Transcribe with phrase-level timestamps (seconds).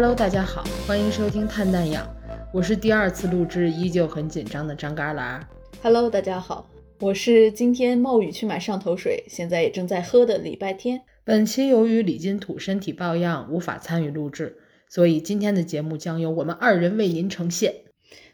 [0.00, 2.08] Hello，大家好，欢迎收听探氮氧，
[2.54, 5.44] 我是第二次录制，依旧很紧张的张嘎啦。
[5.82, 6.70] Hello，大家好，
[7.00, 11.02] 我是今天冒雨去买上头水，现在也正在喝的礼拜天。
[11.24, 14.58] 本期由于李金土身体抱恙，无法参与录制，
[14.88, 17.74] 所以今天的节目将由我们二人为您呈现。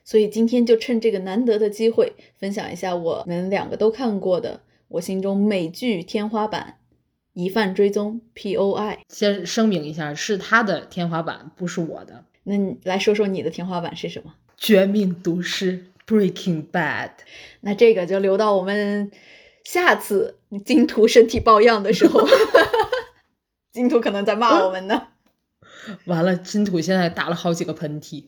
[0.05, 6.75] 所以今天就趁这个难得的机会，分享一下我们两个都看过的我心中美剧天花板。
[7.35, 12.25] 疑犯追踪 POI，先声明一下，是他的天花板，不是我的。
[12.45, 14.35] 那你来说说你的天花板是什么？
[14.57, 17.11] 绝命毒师 Breaking Bad。
[17.61, 19.11] 那这个就留到我们
[19.65, 22.27] 下次金图身体抱恙的时候，
[23.73, 25.09] 金图可能在骂我们呢。
[26.07, 28.27] 完了，金图现在打了好几个喷嚏。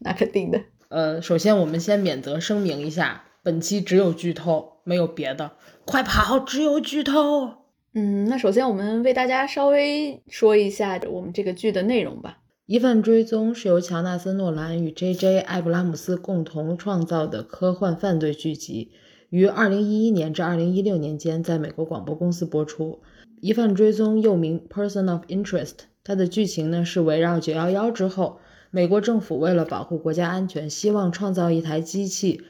[0.00, 0.60] 那肯定的。
[0.88, 5.52] 呃，首先我们先免责声明一下，本期只有剧透，没有别的。
[5.84, 7.59] 快跑，只有剧透。
[7.92, 12.38] 嗯，那首先我们为大家稍微说一下我们这个剧的内容吧。
[12.66, 15.40] 《疑犯追踪》是由乔纳森·诺兰与 J.J.
[15.40, 18.92] 艾布拉姆斯共同创造的科幻犯罪剧集，
[19.28, 23.00] 于2011年至2016年间在美国广播公司播出。
[23.40, 25.66] 《疑犯追踪》又名《Person of Interest》，
[26.04, 28.38] 它的剧情呢是围绕911之后，
[28.70, 32.40] 美国政府为了保护国家安全，希望创造一台机器，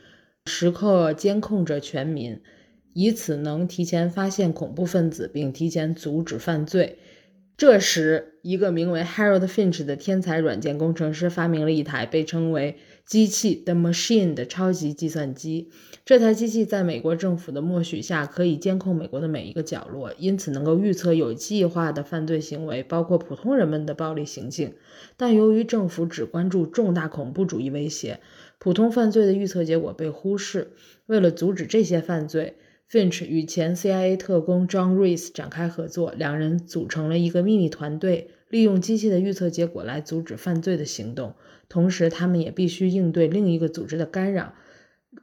[0.45, 2.43] 时刻监控着全民。
[2.93, 6.99] 以此能提前发现恐怖分子，并提前阻止犯罪。
[7.57, 15.69] 这时，一个名为 Harold Finch 的天才软件工程师发明了一台被称为“机器 The Machine” 的超级计算机。
[16.07, 24.73] 这台机器在美国政府的默许下，可以监控美国的每一个角落，因此能够预测有计划的犯罪行为，包括普通人们的暴力行径。
[25.19, 28.21] 但由于政府只关注重大恐怖主义威胁，
[28.59, 30.71] 普通犯罪的预测结果被忽视。
[31.05, 32.55] 为了阻止这些犯罪
[32.91, 41.35] ，Finch 与前 CIA 特工 John Reese 展开合作，两人组成了一个秘密团队，利用机器的预测结果来阻止犯罪的行动。
[41.69, 44.55] 同时，他们也必须应对另一个组织的干扰。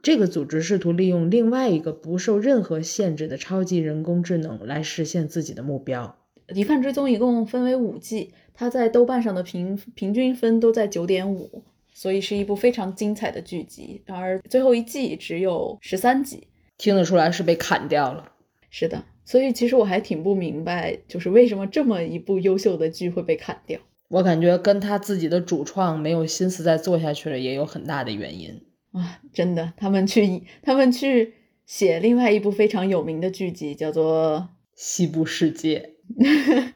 [0.02, 6.18] 这个组织试图利用另外一个不受任何限制的超级人工智能来实现自己的目标。
[6.54, 11.62] 《疑犯追踪》一共分为五季，它在豆瓣上的平平均分都在九点五，
[11.92, 14.02] 所以是一部非常精彩的剧集。
[14.06, 16.46] 而最后一季只有十三集。
[16.78, 18.32] 听得出来是被砍掉了，
[18.70, 23.80] 是的，所以其实我还挺不明白，就是为什么这么一部优秀的剧会被砍掉。
[24.08, 28.62] 我感觉跟他自己的主创没有心思再做下去了也有很大的原因
[28.92, 29.20] 啊！
[29.34, 31.34] 真的，他们去他们去
[31.66, 34.38] 写另外一部非常有名的剧集，叫做
[34.74, 35.94] 《西部世界》，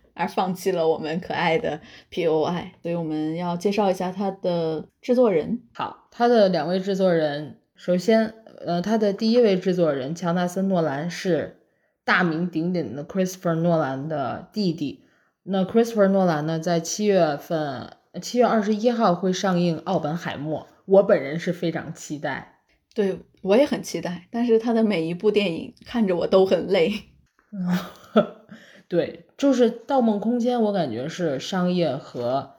[0.13, 1.81] 而放弃了我们可爱的
[2.11, 2.73] P.O.I。
[2.83, 5.63] 所以我们要介绍一下他的制作人。
[5.73, 8.35] 好，他的两位制作人，首先。
[8.67, 11.61] 呃，他的第一位制作人乔纳森·诺兰是
[12.05, 15.05] 大名鼎鼎的 Christopher 诺兰的弟弟。
[15.45, 22.61] 那 Christopher 诺兰呢，在七月份，七月二十一号会上映《奥本海默》，我本人是非常期待。
[22.95, 26.93] 对我也很期待，但是他的每一部电影看着我都很累。
[28.87, 32.53] 对，就是《盗梦空间》，我感觉是商业和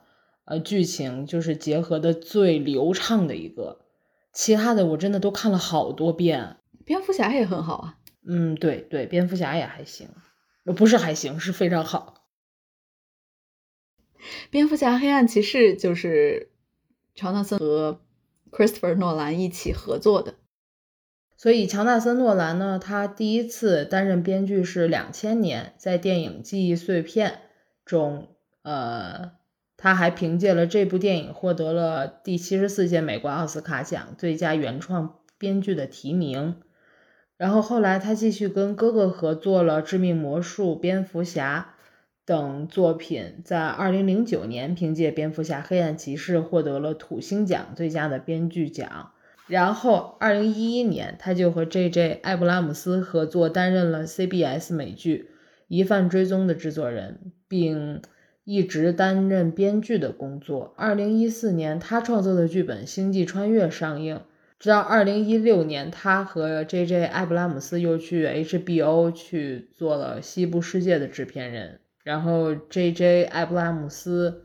[0.44, 3.83] 呃剧情就是结合的最流畅的一个。
[4.34, 7.98] 其他的我真的都看了好多遍，蝙蝠侠也很好啊。
[8.26, 10.08] 嗯，对对，蝙蝠侠也还行，
[10.76, 12.26] 不是还行，是非常好。
[14.50, 16.50] 蝙蝠侠、黑暗骑士就是
[17.14, 18.00] 乔纳森和
[18.50, 20.34] Christopher 诺兰一起合作的。
[21.36, 27.30] 所以乔纳森诺兰呢，他第一次担任编剧是两千年，在电影《记忆碎片》
[27.84, 29.32] 中，呃。
[29.76, 36.56] 他还凭借了这部电影获得了第七十四届美国奥斯卡奖最佳原创编剧的提名。
[37.36, 41.74] 然后后来他继续跟哥哥合作了《致命魔术》《蝙蝠侠》
[42.24, 49.10] 等作品，在二零零九年凭借《蝙蝠侠：黑暗骑士》获得了土星奖最佳的编剧奖。
[49.48, 52.20] 然后二零一一年他就和 J.J.
[52.22, 55.30] 艾布拉姆斯合作，担任了 CBS 美剧
[55.66, 58.00] 《疑犯追踪》的制作人，并。
[58.44, 60.74] 一直担任编剧的工作。
[60.76, 64.20] 二零一四年，他创作的剧本《星际穿越》上映。
[64.60, 67.04] 直到二零一六年，他和 J.J.
[67.04, 71.80] 艾布拉姆斯又去 HBO 去做了《西部世界》的制片人。
[72.02, 73.24] 然后 J.J.
[73.24, 74.44] 艾布拉姆斯，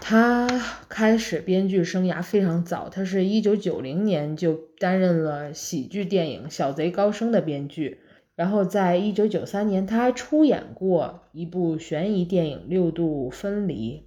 [0.00, 0.46] 他
[0.88, 8.00] 开始编剧生涯非常早，他是一九九零年就担任了喜剧电影《小贼高升》的编剧。
[8.38, 14.06] 然后，在一九九三年，他还出演过一部悬疑电影《六度分离》。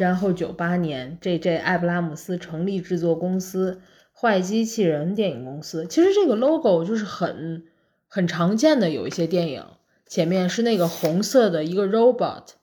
[0.00, 1.58] 然后，九八年，J.J.
[1.58, 3.80] 艾布拉姆斯成立制作公司——
[4.12, 5.86] 坏机器人电影公司。
[5.86, 7.62] 其实这个 logo 就是很
[8.08, 9.64] 很常见的，有一些电影
[10.08, 12.54] 前面是那个红色的一个 robot，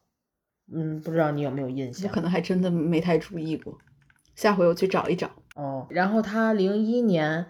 [0.70, 2.12] 嗯，不知道你有没有印我象？
[2.12, 3.78] 可能还真的没太注意过，
[4.36, 5.32] 下回我去找一找。
[5.56, 7.46] 哦，然后他零一年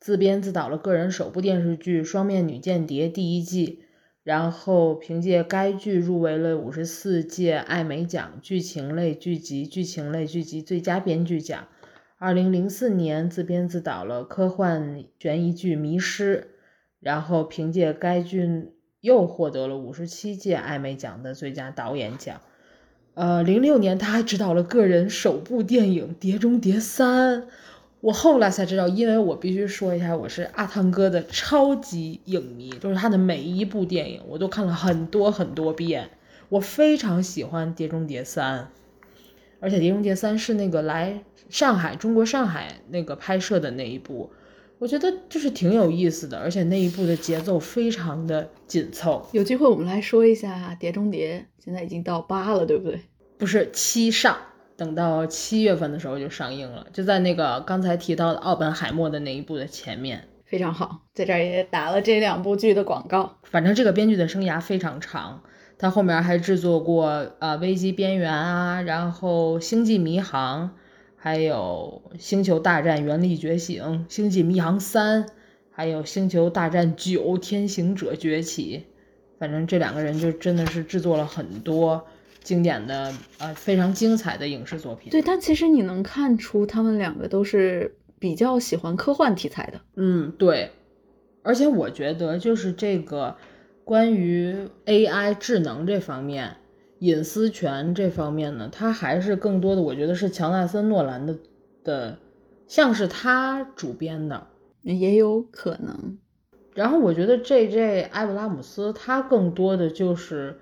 [0.00, 3.80] 自编自导了个人首部电视剧《双面女间谍》第一季，
[4.24, 11.68] 然后凭借该剧入围了五十四届艾美奖剧情类剧集、剧情类剧集最佳编剧奖。
[12.16, 16.48] 二零零四年自编自导了科幻悬疑剧《迷失》，
[17.00, 18.70] 然后凭借该剧
[19.02, 22.40] 又获得了五十七届艾美奖的最佳导演奖。
[23.12, 27.42] 呃，零六年他还执导了个人首部电影《碟中谍三》，
[28.00, 36.08] 我后来才知道，因为我必须说一下，我是阿汤哥的超级影迷，就是他的每一部电影我都看了很多很多遍，
[36.48, 38.60] 我非常喜欢《碟中谍三》，
[39.60, 44.30] 而且《碟中谍三》是那个来上海中国上海那个拍摄的那一部，
[44.78, 49.28] 我觉得就是挺有意思的，而且那一部的节奏非常的紧凑。
[49.32, 53.02] 有机会我们来说一下《碟中谍》，现在已经到八了，对不对？
[53.36, 54.38] 不是七上，
[54.80, 60.26] 等到七月份的时候就上映了，就在那个刚才提到的奥本海默的那一部的前面。
[60.46, 63.36] 非常好，在这儿也打了这两部剧的广告。
[63.42, 65.42] 反正这个编剧的生涯非常长，
[65.76, 67.04] 他后面还制作过
[67.40, 70.68] 呃《危机边缘》啊，然后《星际迷航》，
[71.14, 75.24] 还有《星球大战：原力觉醒》、《星际迷航三》，
[75.70, 78.86] 还有《星球大战九：天行者崛起》。
[79.38, 82.06] 反正这两个人就真的是制作了很多
[82.42, 85.10] 经典的呃非常精彩的影视作品。
[85.10, 89.80] 对，但其实你能看出他们两个都是比较喜欢科幻题材的。
[89.96, 90.70] 嗯，对，
[91.42, 93.36] 而且我觉得就是这个
[93.84, 94.56] 关于
[94.86, 96.56] AI 智能这方面、
[96.98, 101.36] 隐私权这方面呢，它还是更多的，我觉得是乔纳森·诺兰的
[101.84, 102.18] 的，
[102.66, 104.46] 像是他主编的。
[104.82, 106.16] 也有可能，
[106.74, 108.00] 然后我觉得 J.J.
[108.00, 110.58] 埃布拉姆斯他更多的就是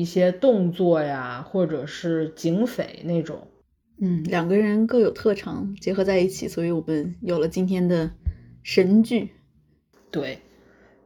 [0.00, 3.46] 一些动作呀，或者是警匪那种。
[4.00, 8.10] 嗯，两个人各有特长结合在一起，所以我们有了今天的
[8.64, 9.30] 神剧。
[10.10, 10.40] 对，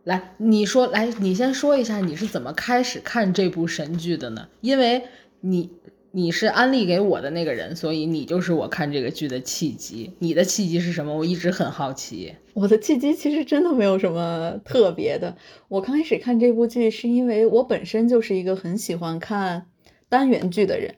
[0.05, 4.49] 来，你说，来，你先说一下你是怎么开始看这部神剧的呢？
[4.62, 5.02] 因为
[5.40, 5.70] 你
[6.10, 10.14] 你是安利给我的那个人，所以你就是我看这个剧的契机。
[10.19, 11.14] 你的契机是什么？
[11.14, 12.34] 我一直很好奇。
[12.55, 15.37] 我的契机其实真的没有什么特别的。
[15.69, 19.66] 我刚开始看这部剧是因为我本身就是一个很喜欢看
[20.08, 20.94] 单元剧的人，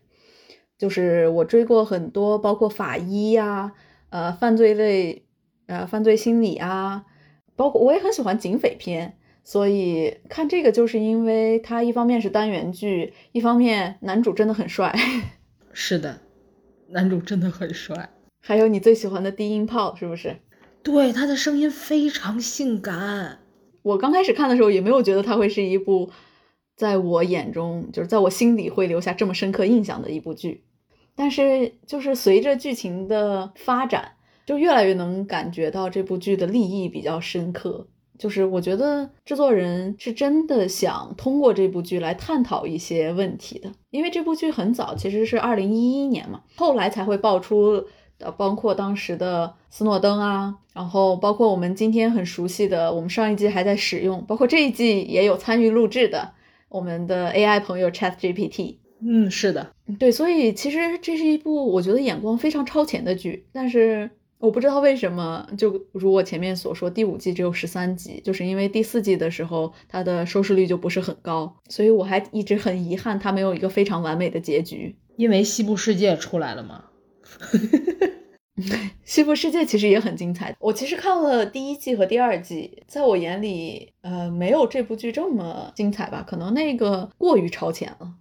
[0.78, 3.72] 就是我追过很多，包括法医呀、
[4.10, 5.24] 呃犯罪类、
[5.66, 7.04] 呃犯罪心理啊，
[7.56, 9.18] 包括我也很喜欢警匪片，
[9.50, 14.94] 所以看这个就是因为它一方面是单元剧，一方面男主真的很帅，
[15.74, 16.20] 是的，
[16.90, 18.10] 男主真的很帅，
[18.40, 20.36] 还有你最喜欢的低音炮是不是？
[20.84, 23.40] 对，他的声音非常性感。
[23.82, 26.12] 我刚开始看的时候也没有觉得他会是一部
[26.76, 30.62] 在我眼中，就是在我心里会留下这么深刻印象的一部剧。
[31.16, 34.12] 但是就是随着剧情的发展，
[34.46, 37.88] 就越来越能感觉到这部剧的立意比较深刻。
[38.20, 47.84] 就是我觉得制作人是真的想通过这部剧来探讨一些问题的，因为这部剧很早，其实是二零一一年嘛，后来才会爆出。
[48.22, 56.32] 呃，包括当时的斯诺登啊，然后包括我们今天很熟悉的，我们上一季还在使用，包括这一季也有参与录制的
[56.68, 58.74] 我们的 AI 朋友 Chat GPT。
[59.02, 74.96] 嗯，是的，对，所以其实这是一部我觉得眼光非常超前的剧，但是我不知道为什么，就如我前面所说，第五季只有十三集，就是因为第四季的时候它的收视率就不是很高，所以我还一直很遗憾它没有一个非常完美的结局。
[75.16, 76.84] 因为西部世界出来了嘛。
[79.04, 80.56] 西部世界其实也很精彩。
[80.60, 86.24] 我其实看了第一季和第二季，在我眼里，呃，没有这部剧这么精彩吧？
[86.26, 88.14] 可能那个过于超前了，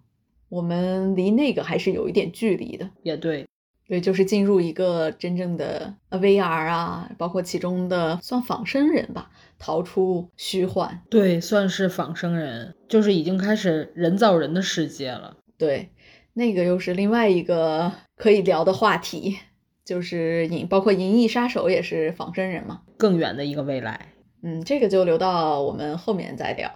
[0.49, 2.89] 我们离那个还是有一点距离的。
[3.03, 3.45] 也对，
[3.89, 11.01] 对，就是进入一个真正的 VR 啊，包括其中的算仿生人吧，逃出虚幻。
[11.09, 15.35] 对，算是仿生人，就是已经开始人造人的世界了。
[15.57, 15.89] 对，
[16.33, 19.39] 那个又是另外一个可以聊的话题。
[19.85, 24.13] 就是银，包括《银翼杀手》也是仿生人嘛，更远的一个未来。
[24.43, 26.71] 嗯，这个就留到我们后面再聊。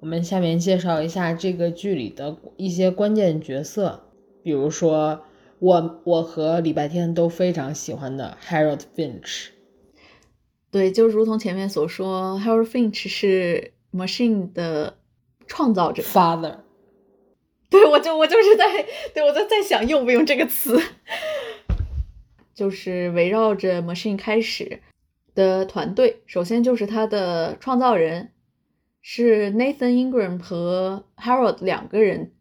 [0.00, 4.02] 我们下面介绍一下这个剧里的一些关键角色，
[4.42, 5.22] 比如说
[5.60, 9.50] 我我和礼拜天都非常喜欢的 Harold Finch。
[10.70, 14.96] 对，就如同前面所说，Harold Finch 是 Machine 的
[15.46, 16.60] 创造者，Father。
[17.68, 18.64] 对，我就我就是在
[19.14, 20.80] 对我在在想用不用这个词。
[22.54, 24.80] 就是围绕着 Machine 开始
[25.34, 28.32] 的团队，首先就是他的创造人
[29.00, 32.32] 是 Nathan Ingram 和 Harold 两个人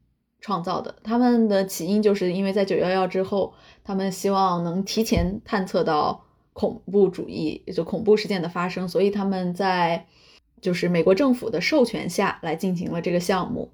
[0.41, 0.96] 创造的。
[1.03, 3.53] 他们的起因就是因为在九幺幺之后，
[3.84, 10.05] 他们希望能提前探测到恐怖主义，就恐怖事件的发生，所以他们在
[10.62, 13.69] 就是美国政府的授权下来进行了这个项目。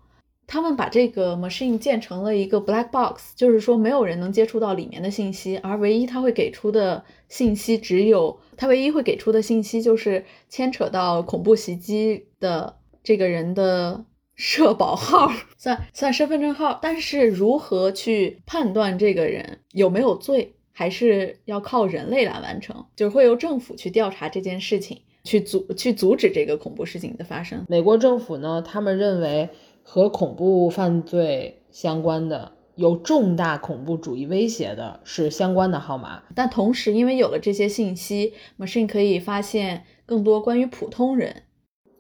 [0.47, 14.05] 他们把这个 machine 建成了一个 black box，就是说没有人能接触到里面的信息，而唯一他会给出的信息只有他唯一会给出的信息就是牵扯到恐怖袭击的这个人的
[14.35, 16.79] 社保号，算算身份证号。
[16.81, 27.65] 但是如何去判断这个人有没有罪，还是要靠人类来完成，就是会由政府去调查这件事情，去阻去阻止这个恐怖事情的发生。
[27.67, 29.49] 美国政府呢，他们认为。
[29.87, 41.43] 和恐怖犯罪相关的、有重大恐怖主义威胁的是相关的号码，但同时，因为有了这些信息，machine 可以发现更多关于普通人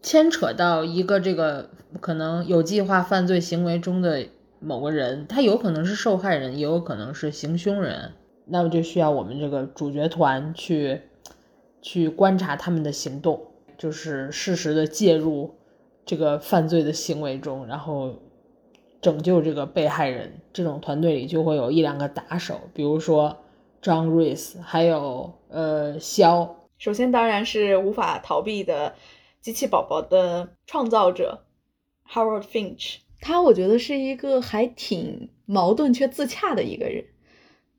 [0.05, 4.27] 牵扯到一个这个可能有计划犯罪行为中的
[4.59, 8.11] 某个人，他有可能是受害人，也有可能是行凶人，
[8.45, 11.01] 那么就需要我们这个主角团去
[11.81, 13.47] 去观察他们的行动，
[13.79, 15.55] 就是适时的介入。
[16.05, 18.13] 这个犯罪的行为中，然后
[19.01, 23.35] 拯救这个被害人，这种团队里就会有一两个打手，比如说
[23.81, 26.57] John Reese，还有呃肖。
[26.77, 28.93] 首先当然是无法逃避的
[29.45, 31.45] 机器宝宝的创造者
[32.09, 37.05] Howard Finch，他我觉得是一个还挺矛盾却自洽的一个人。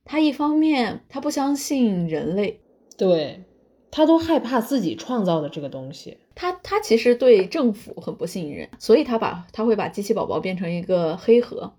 [0.05, 2.61] 他一方面他不相信人类，
[2.97, 3.43] 对
[3.91, 6.19] 他都害怕自己创造的这个东西。
[6.37, 11.75] 他他其实对政府很不信任，所以他把他会把机器宝宝变成一个黑盒。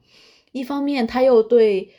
[0.52, 1.92] 一方面他又对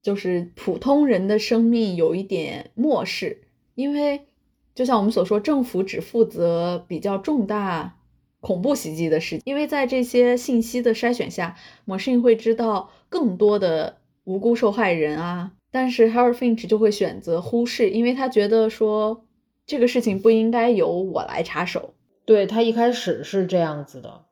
[0.00, 4.28] 就是普通人的生命有一点漠视，因为
[4.76, 7.96] 就像我们所说，政府只负责比较重大
[8.38, 19.24] 恐怖袭击的事，因为在这些信息的筛选下，machine 会知道更多的无辜受害人啊，但是 Howard Finch 就会选择忽视，因为他觉得说。
[19.68, 21.94] 这个事情不应该由我来插手。
[22.24, 24.26] 对他一开始是这样子的，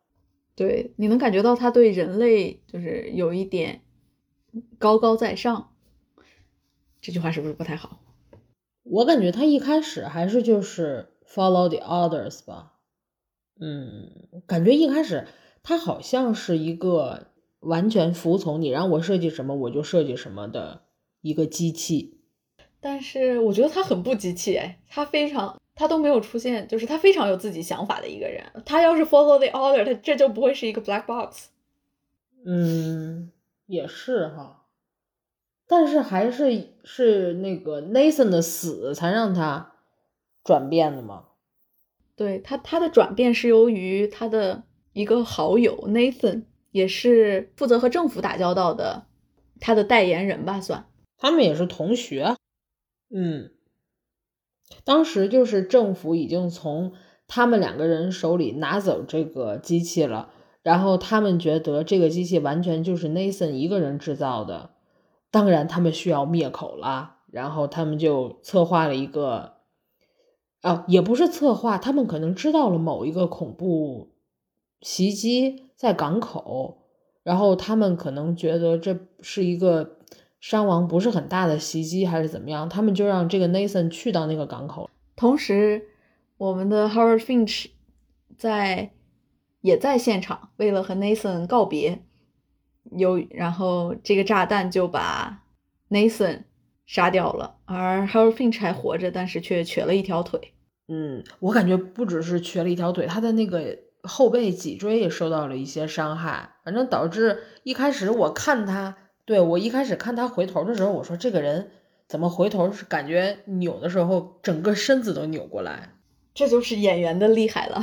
[0.55, 3.81] 对，你能感觉到他对人类就是有一点
[4.79, 5.71] 高高在上。
[7.01, 7.99] 这句话是不是不太好？
[8.85, 12.75] 我感觉他一开始还是就是 follow the others 吧。
[13.61, 14.11] 嗯，
[14.47, 15.27] 感觉一开始
[15.63, 17.29] 他好像是一个
[17.61, 20.83] 完全服从你让我设计什么我就设计什么的
[21.23, 22.21] 一个机器。
[22.81, 28.45] 但是我觉得他很不机器哎，他非常他都没有出现，就是他非常有自己想法的一个人。
[28.67, 31.49] 他要是 follow the order，他这就不会是一个 black box。
[32.45, 33.31] 嗯，
[33.67, 34.64] 也是哈。
[35.67, 39.73] 但是还是是那个 Nathan 的死才让他
[40.43, 41.25] 转变的嘛？
[42.17, 49.07] 对他，他的转变是由于他的一个好友 Nathan，也是负责和政府打交道的，
[49.59, 50.87] 他的代言人吧算。
[51.17, 52.37] 他们也是同学。
[53.11, 53.51] 嗯，
[54.85, 56.93] 当时就是政府已经从
[57.27, 60.31] 他们两个人手里拿走这个机器了，
[60.63, 64.74] 然后他们觉得这个机器完全就是 Nathan 一个人制造的，
[65.35, 69.55] 当然他们需要灭口了，然后他们就策划了一个，
[70.61, 74.15] 啊，也不是策划，他们可能知道了某一个恐怖
[74.81, 76.85] 袭击在港口，
[77.25, 79.99] 然后他们可能觉得这是一个。
[80.45, 82.69] 伤亡不是很大的袭击还是怎么样？
[82.69, 84.91] 他们就让这个 Nathan 去到那个港口。
[85.17, 85.89] 同时，
[86.37, 87.69] 我们的 Howard Finch
[88.37, 88.91] 在
[89.63, 92.05] 也在现场，为了和 Nathan 告别，
[92.97, 95.43] 有然后这个炸弹就把
[95.91, 96.45] Nathan
[96.87, 100.53] 杀掉了，而 Howard Finch 还活着，但是却瘸了一条腿。
[100.89, 108.97] 嗯，我感觉不只是瘸了一条腿，他的那个后背脊椎也受到了一些伤害，反正导致一开始我看他。
[109.27, 111.71] 对我一开始看他回头的时候，我说这个人
[112.07, 115.95] 怎么回头是感觉扭的时候，整个身子都扭过来，
[116.35, 117.83] 这就是演员的厉害了。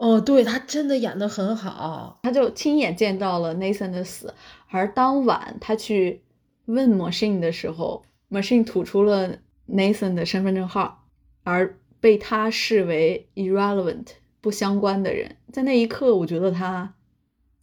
[0.00, 4.32] 哦，对他真的演的很好，他就亲眼见到了 Nathan 的死，
[4.70, 6.22] 而当晚他去
[6.64, 9.36] 问 Machine 的时候，Machine 吐出了
[9.68, 11.04] Nathan 的身份证号，
[11.44, 14.06] 而被他视为 irrelevant
[14.40, 16.94] 不相关的人，在那一刻，我觉得他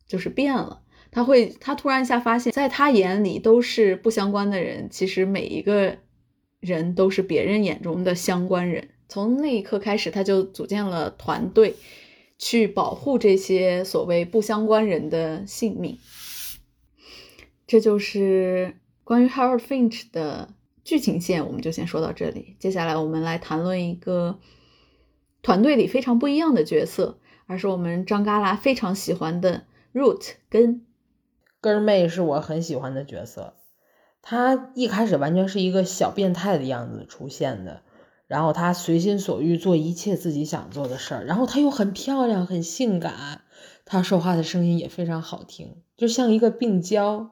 [0.06, 0.84] 就是变了。
[1.10, 5.98] 他会，他突然一下发现，在他眼里都是不相关的人，其实每一个
[6.60, 8.90] 人都是别人眼中的相关人。
[9.10, 11.74] 从那一刻开始，他就组建了团队，
[12.38, 16.00] 去保护这些所谓不相关人的性命。
[17.66, 20.54] 这就是关于 Howard Finch 的
[20.84, 22.56] 剧情线，我们就先说到这里。
[22.60, 24.40] 接下来，我们来谈论一个
[25.42, 30.84] 团队里非常不一样的角色，而是我们张嘎啦非常喜欢的 Root 跟。
[31.60, 33.56] 根妹是我很喜欢的角色，
[34.22, 37.82] 她一开始完全是一个小变态的样子出现的，
[38.28, 43.42] 然后她随心所欲做一切自己想做的事儿，然后她又很漂亮很性感，
[43.86, 47.32] 她说话的声音也非常好听，就像一个病娇。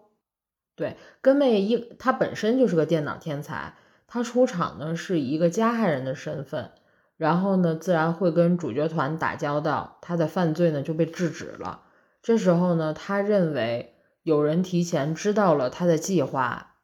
[0.76, 3.76] 对，根妹一她本身就是个电脑天才，
[4.08, 6.72] 她出场呢是一个加害人的身份，
[7.18, 11.82] 然后呢自然会跟主角团打交道，她的犯罪呢就被制止了。
[12.22, 16.76] 这时候呢，他认为有人提前知道了他的计划，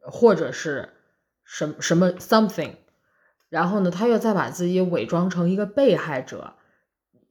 [0.00, 0.88] 或者是
[1.44, 2.76] 什么什么 something，
[3.48, 6.54] 然后呢，他又再把自己伪装成一个被害者，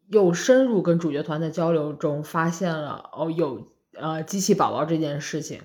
[0.07, 5.61] 又深入跟主角团的交流中发现了哦有呃机器宝宝这件事情，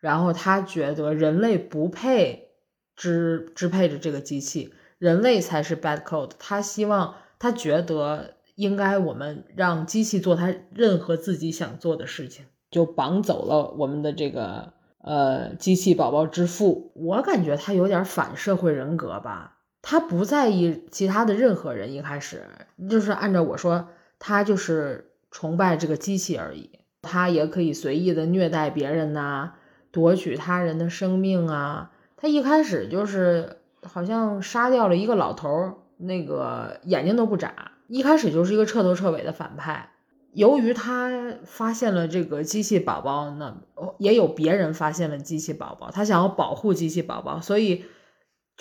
[0.00, 2.50] 然后他觉得人类不配
[2.96, 8.36] 支支配着这个机器，人类才是 bad code，他希望他觉得。
[8.54, 16.92] 应该我们让机器做它任何自己想做的事情，就绑走了我们的这个呃机器宝宝之父。
[16.94, 21.92] 我感觉他有点反社会人格吧，他不在意其他的任何人。
[21.92, 22.44] 一开始
[22.88, 26.70] 就是按照我说，他就是崇拜这个机器而已。
[27.02, 29.54] 他也可以随意的虐待别人呐，
[29.90, 31.90] 夺取他人的生命啊。
[32.16, 37.72] 他一开始就是好像杀掉了一个老头，那个眼睛都不眨。
[37.88, 39.90] 一开始就是一个彻头彻尾的反派。
[40.32, 41.10] 由于他
[41.44, 43.54] 发现了这个机器宝宝，那
[43.98, 47.84] 也有别人发现了机器宝宝，他想要保护机器宝宝，所以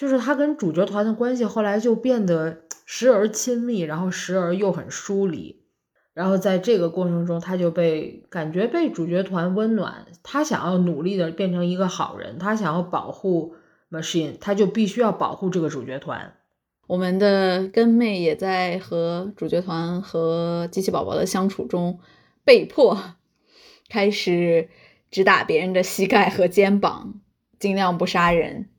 [0.01, 5.61] 就是他跟主角团的关系后来就变得时而亲密，然后时而又很疏离。
[6.15, 13.53] 然后在这个过程中，他就被感觉被主角团温暖，他想要努力的变成一个好人，他想要保护
[13.91, 16.33] Machine，他就必须要保护这个主角团。
[16.87, 21.99] 我们的根妹也在和主角团和机器宝宝的相处中，
[22.43, 22.97] 被迫
[23.87, 24.67] 开始
[25.11, 27.21] 只打别人的膝盖和肩膀，
[27.59, 28.70] 尽量不杀人，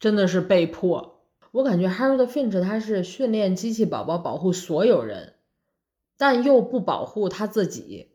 [0.00, 1.20] 真的是被迫。
[1.52, 5.34] 我感觉 Harold Finch 他是训练机器宝宝保护所有人，
[6.16, 8.08] 但又不保护他自己。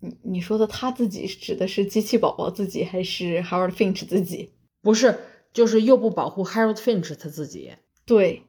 [0.00, 4.52] 你你说的他自己指的是机器宝宝自己，还是 Harold Finch 自己？
[4.82, 5.20] 不是，
[5.52, 7.72] 就是又不保护 Harold Finch 他自己。
[8.04, 8.42] 对。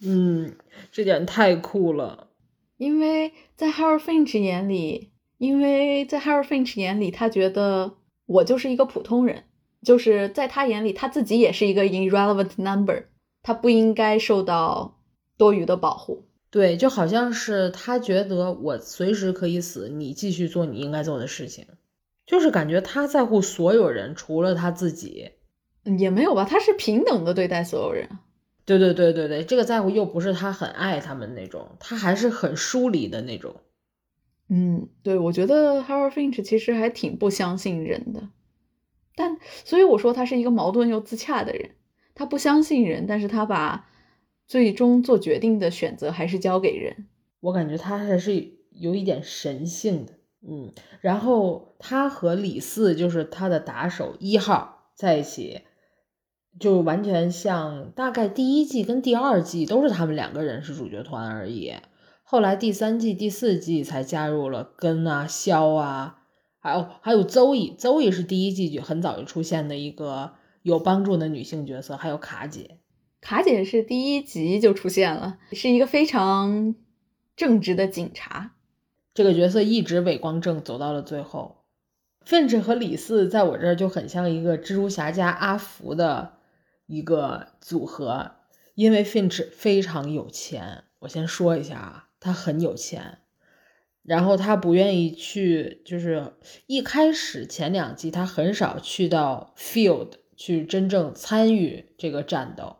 [0.00, 0.54] 嗯，
[0.92, 2.28] 这点太酷了。
[2.76, 7.94] 因为在 Harold Finch 眼里，因为在 Harold Finch 眼里，他觉得
[8.26, 9.44] 我就是一个普通人，
[9.82, 13.04] 就是在他眼里，他自己也是一个 irrelevant number，
[13.42, 14.98] 他不应该受到
[15.36, 16.26] 多余的保护。
[16.50, 21.66] 对，就好像是他觉得我随时可以死，你继续做你应该做的事情，
[22.26, 25.32] 就是感觉他在乎所有人，除了他自己。
[25.98, 28.08] 也没有吧，他是平等的对待所有人。
[28.66, 33.56] 对对对对对，这个在乎又不是他很爱他们那种，他还是很疏离的那种。
[34.50, 38.28] 嗯，对，我觉得 Harold Finch 其实还挺不相信人的，
[39.18, 41.72] 但所以我说他是一个矛盾又自洽的人。
[42.14, 43.88] 他不相信人，但是他把
[44.46, 47.08] 最终做决定的选择还是交给人。
[47.40, 50.12] 我感觉他还是有一点神性的。
[50.48, 55.62] 嗯，然后他和李四就是他的打手一号在一起。
[56.58, 61.72] 就完全像大概第一季跟第二季都是他们两个人是主角团而已，
[62.24, 66.17] 后来第三季、第四季才加入了根啊、肖啊，
[66.68, 72.78] 还有还有邹毅，邹毅是第一季就很早就出现的一个有帮助的女性角色，还有卡姐，
[73.20, 76.74] 卡姐是第一集就出现了，是一个非常
[77.36, 78.52] 正直的警察，
[79.14, 81.64] 这个角色一直伟光正走到了最后。
[82.26, 86.34] Finch 和李四在我这儿就很像一个蜘蛛侠加阿福的。
[86.90, 88.36] 一个组合，
[88.74, 93.18] 因为 Finch 非常有钱，我先说一下啊，他很有钱，
[94.08, 96.32] 然后他不愿意去，就是
[96.66, 102.76] 一开始前两季他很少去到 field 去真正参与这个战斗，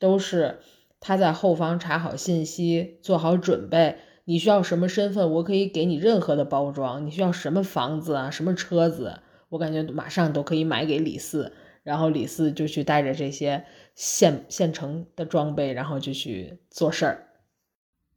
[0.00, 0.58] 都是
[0.98, 3.98] 他在后方查好信息，做好准备。
[4.24, 7.06] 你需要什么身份，我可以给你任何的包装。
[7.06, 11.52] 你需要什么房子啊，什么车子，我感觉马上都可以买给李四。
[11.84, 13.64] 然后李四就去带着这些
[13.94, 17.28] 现现成的装备，然后就去做事儿。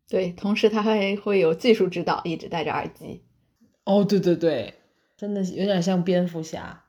[0.10, 3.24] 对，同时他还会有技术指导，一直戴着耳机。
[3.84, 4.76] 哦，对对对，
[5.18, 6.84] 真的有点像蝙蝠侠，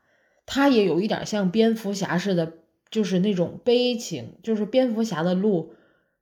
[0.45, 2.53] 他也有一点像蝙蝠侠似的，
[2.91, 5.75] 就是那种悲情，就是蝙蝠侠的路，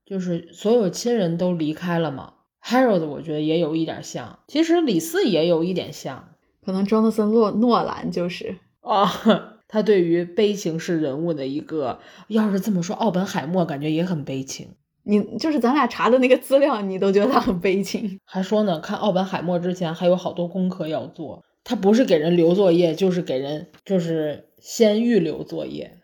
[0.07, 2.35] 就是所有亲人都离开了嘛。
[2.62, 9.50] Harold 我觉得也有一点像，其实李四也有一点像，可能 Jonathan 诺诺兰就是啊。
[9.66, 14.68] 他对于悲情式人物的一个，要是这么说，奥本海默感觉也很悲情。
[15.05, 18.19] 你就是咱俩查的那个资料，你都觉得他很悲情。
[18.25, 21.45] 还说呢，看奥本海默之前还有好多功课要做。
[21.62, 25.99] 他不是给人留作业，就是给人就是先预留作业。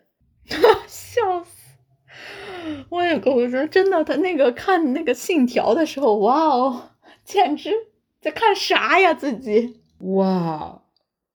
[0.87, 2.85] 笑死！
[2.89, 6.89] 我也跟我说真的，他那个看那个信条的时候，哇哦，
[7.23, 7.71] 简直
[8.19, 9.81] 在看啥呀自己？
[9.99, 10.81] 哇，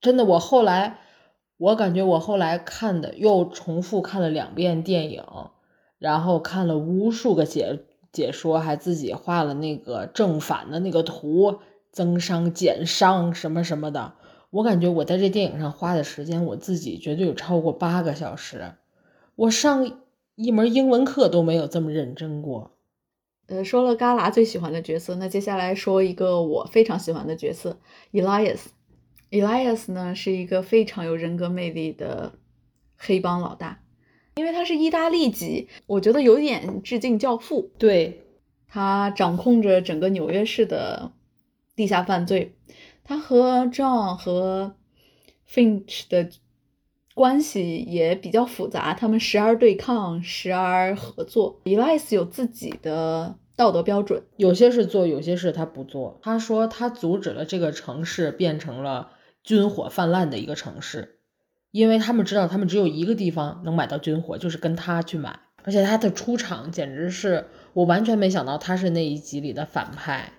[0.01, 0.99] 真的，我后来
[1.57, 5.23] 我感觉我后来看的又重复看了两遍电影，
[5.99, 11.59] 然后看了无数个解解说，还自己画了那个正反的那个图，
[11.91, 14.15] 增伤减伤什么什么的。
[14.51, 18.75] 我感觉我在这电影上花的时间，我自己绝对有超过八个小时。
[19.35, 20.01] 我上
[20.35, 22.73] 一门英文课都没有这么认真过。
[23.49, 27.79] 呃，说了旮旯最喜欢的角色，那接下来说一个我非常喜欢的角色
[28.13, 28.61] ，Elias。
[29.31, 32.33] Elias 呢是一个非常有人格魅力的
[32.97, 33.81] 黑帮老大，
[34.37, 37.70] 因为他是意大利籍，我觉得有点致敬教父。
[37.79, 38.22] 对，
[38.68, 41.11] 他掌控着整个纽约市的
[41.75, 42.55] 地下犯罪。
[43.03, 44.77] 他和 John 和
[45.49, 46.29] Finch 的
[47.14, 51.62] 关系也比较复杂，他们时而对抗，时而合作。
[51.64, 56.20] Elias 有自己的道德标准，有些事做，有些事他不做。
[56.22, 61.16] 他说他阻止了这个城市变成了军火泛滥的一个城市，
[61.77, 65.39] 因为他们知道他们只有一个地方能买到军火，就是跟他去买。
[65.62, 70.33] 而且他的出场简直是我完全没想到他是那一集里的反派，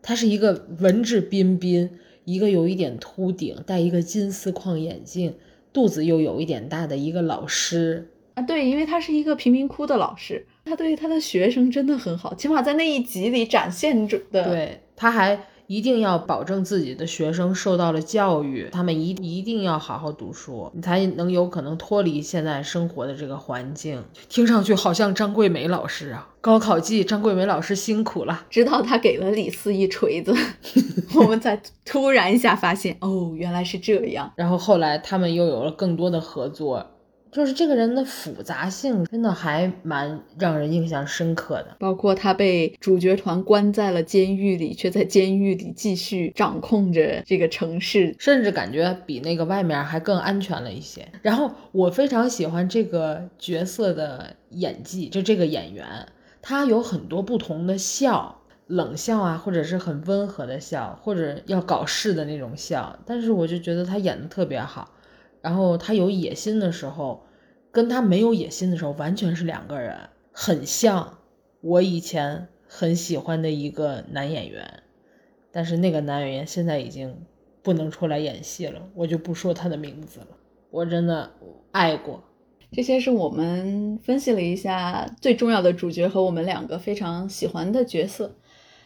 [0.00, 1.90] 他是一个文质彬彬，
[2.24, 5.34] 一个有一点秃顶，戴一个金丝框眼镜。
[5.72, 14.44] 肚子又有一点大的一个老师啊，对，因为他是一个贫民窟的老师，他对他的学生真的很好，起码在那一集里展现着的。
[14.44, 24.02] 对，他还一定要保证自己的学生受到了教育，他们一一定要好好读书，你才能有可能脱离现在生活的这个环境。
[24.28, 28.44] 听上去好像张桂梅老师啊，高考季张桂梅老师辛苦了。
[28.48, 30.34] 直到他给了李四一锤子，
[31.16, 34.32] 我们才突然一下发现，哦，原来是这样。
[34.36, 36.86] 然后后来他们又有了更多的合作。
[37.36, 51.06] 就是这个人的复杂性真的还蛮让人印象深刻的，包括他被主角团关在了监狱里，却在监狱里继续掌控着这个城市，甚至感觉比那个外面还更安全了一些。
[51.20, 55.84] 然后我非常喜欢这个角色的演技，就这个演员，
[56.40, 64.90] 他有很多不同的笑，冷笑啊，或者是很温和的笑，或者要搞事的那种笑，但是我就觉得他演的特别好。
[65.42, 67.25] 然后他有野心的时候。
[67.76, 71.18] 跟他没有野心的时候完全是两个人，很像
[71.60, 74.82] 我以前很喜欢的一个男演员，
[75.52, 77.26] 但是那个男演员现在已经
[77.62, 80.28] 不能出来演戏了，我就不说他的名字了。
[80.70, 81.32] 我真的
[81.70, 82.24] 爱过。
[82.72, 88.36] 这些是我们分析了一下最重要的主角和我们两个非常喜欢的角色。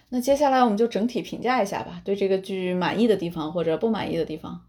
[0.08, 4.62] 那接下来我们就整体评价一下吧，对这个剧满意的地方或者不满意的地方。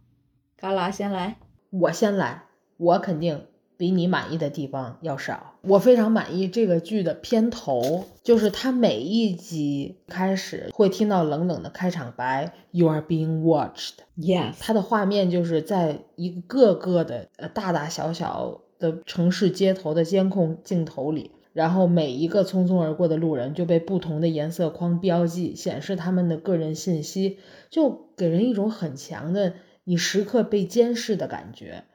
[0.57, 1.37] 嘎啦先来，
[1.71, 2.43] 我先来，
[2.77, 3.47] 我肯定。
[3.81, 5.55] 比你满意的地方要少。
[5.61, 13.93] 我非常满意这个剧的片头，就是它每一集开始会听到冷冷的开场白，You are being watched。
[14.15, 27.39] Yes，它的画面就是在一个个的呃大大小小的城市街头的监控镜头里，然后每一个匆匆而过的路人就被不同的颜色框标记，显示他们的个人信息，
[27.71, 31.85] 就给人一种很强的你时刻被监视的感觉。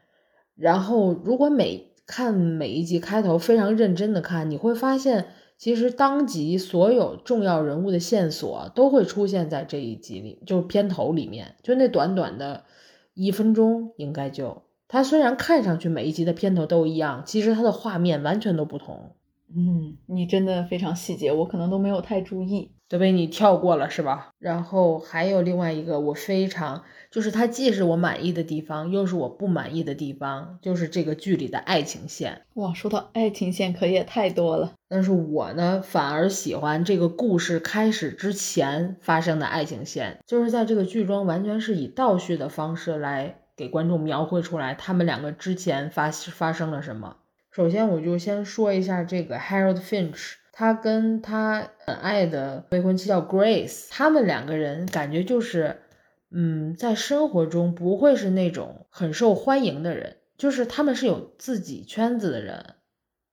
[0.57, 5.27] 然后，如果每看每一集开头非常认真的看，你会发现，
[5.59, 12.65] 其实当集所有重要人物的线索都会出现在这一集里，就是片头里面，就那短短的
[13.13, 19.13] 一分钟，应该就它虽然看上去每一集的片头都一样，其实它的画面完全都不同。
[19.55, 22.73] 嗯，你真的非常细节，我可能都没有太注意。
[22.89, 24.31] 都被你跳过了是吧？
[24.39, 32.43] 然后还有另外一个，我非常就是它既是我满意的地方，又是我不满意的地方，就是这个剧里的爱情线。
[32.55, 34.73] 哇，说到爱情线可也太多了。
[34.89, 47.17] 但是我呢，反而喜欢这个故事开始之前发生的爱情线，就是在这个剧中完全是以倒叙的方式来给观众描绘出来他们两个之前发发生了什么。
[47.51, 50.35] 首先，我就先说一下这个 Harold Finch。
[50.59, 55.83] 他跟他很爱的未婚妻叫 Grace，他们两个人感觉就是，
[56.31, 62.77] 嗯，在生活中不会是那种很受欢迎的人，就是他们是有自己圈子的人，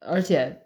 [0.02, 0.64] 而且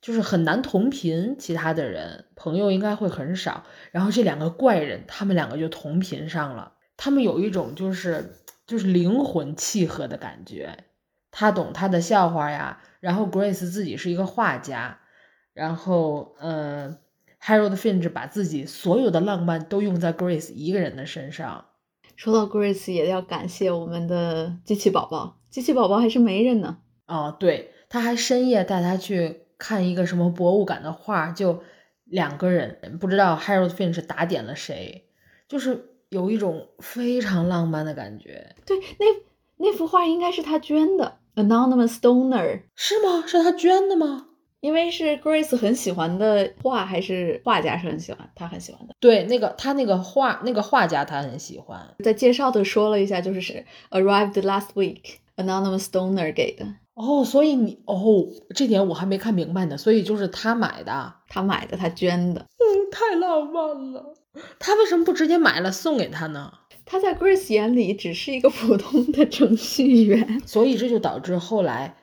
[0.00, 3.62] 就是很难同频，其他的人朋友应该会很少。
[3.92, 8.32] 然后这两个怪人，他们两个就同频上了，他们有一种就是
[8.66, 10.76] 就是灵魂契合的感觉，
[11.30, 14.98] 他懂他的笑话呀，然后 Grace 自己是一个画家。
[15.54, 16.98] 然后，呃
[17.40, 21.64] ，Harold Finch 把自己所有的浪漫都用在 Grace 一个人的身上。
[22.16, 26.78] 说到 Grace，也要感谢我们的机器宝宝，机器宝宝还是媒人呢。
[27.06, 31.62] 哦，对，他还深夜带他去看一个什么博物馆的画，就
[32.04, 35.08] 两个人，不知道 Harold Finch 打点了谁，
[35.48, 38.54] 就是有一种非常浪漫的感觉。
[38.66, 39.06] 对，那
[39.56, 43.24] 那幅画应该是他捐的，Anonymous Donor 是吗？
[43.26, 44.28] 是他捐的吗？
[44.64, 48.94] 因为是 Grace 很喜欢的画，还是画家是很喜欢，他很喜欢的。
[48.98, 51.94] 对，那个他那个画，那个画家他很喜欢。
[52.02, 56.64] 在介绍的说了一下，就是是 Arrived last week，Anonymous Donor 给的。
[56.94, 59.76] 哦，所以你哦，这点我还没看明白呢。
[59.76, 62.40] 所以就是他买的，他买的，他捐的。
[62.40, 64.14] 嗯，太浪漫了。
[64.58, 66.50] 他为什么不直接买了送给他呢？
[66.86, 71.96] 他在 Grace 眼里只是一个普通的程序员，所以这就导致后来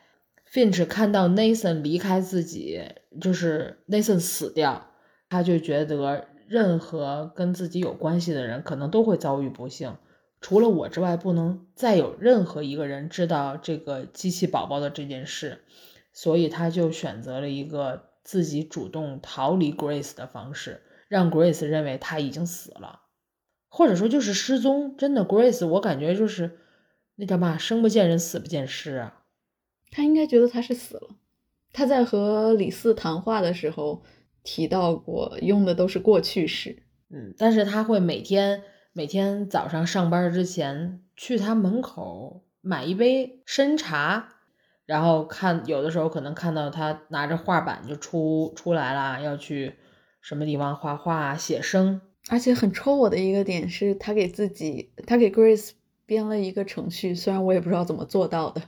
[0.52, 2.82] Finch 看到 Nathan 离开自己，
[3.22, 4.92] 就是 Nathan 死掉，
[5.30, 9.96] 他就觉得任何跟自己有关系的人可能都会遭遇不幸。
[10.42, 15.62] 除了我之外，不能再有任何一个人知道这个机器宝宝的这件事，
[16.12, 23.02] 所以他就选择了一个自己主动逃离 Grace 的方式，让 Grace 认为他已经死了，
[23.70, 24.98] 或者说就是失踪。
[24.98, 26.58] 真的，Grace，我感觉就是
[27.16, 29.21] 那叫嘛，生不见人，死不见尸啊。
[29.92, 31.10] 他应该觉得他是死了。
[31.72, 34.02] 他在和李四谈话的时候
[34.44, 36.82] 提到过，用的都是过去式。
[37.10, 38.64] 嗯，但是他会每天。
[38.94, 44.34] 每天早上上班之前去他门口买一杯参茶，
[44.86, 49.76] 然后看有的时候可能看到他拿着画板就出出来了，要去
[50.20, 52.02] 什么地方画画写生。
[52.28, 55.70] 而且很戳我的一个点是他给自己，他给 Grace
[56.06, 58.62] 编了一个程序，虽然我也不知道怎么做到的，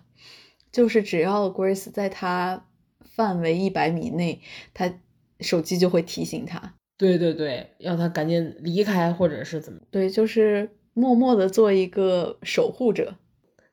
[0.74, 2.66] 就是只要 Grace 在他
[3.00, 4.42] 范围一百米内，
[4.74, 4.94] 他
[5.40, 6.74] 手机就会提醒他。
[6.98, 9.80] 对对对，要他赶紧离开，或者是怎么？
[9.90, 13.16] 对，就是默默的做一个守护者。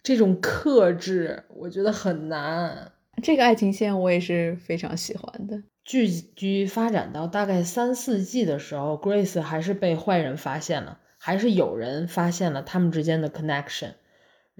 [0.03, 2.93] 这种克制，我觉得很难。
[3.23, 5.63] 这个爱情线我也是非常喜欢的。
[5.85, 13.95] 剧剧发展到大概三四季的时候，Grace 还是被坏人发现了，还是有人发现了他们之间的 connection，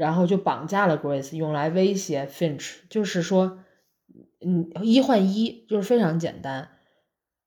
[0.01, 3.59] 然后就绑架了 Grace，用来威胁 Finch，就是说，
[4.41, 6.71] 嗯，一换一，就是非常简单。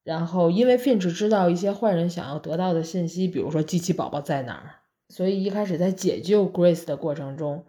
[0.04, 4.76] 然后，因为 Finch 知道一些坏人想要得到的信息，比如说机器宝宝在哪儿，
[5.10, 7.66] 所以一开始在解救 Grace 的过程中，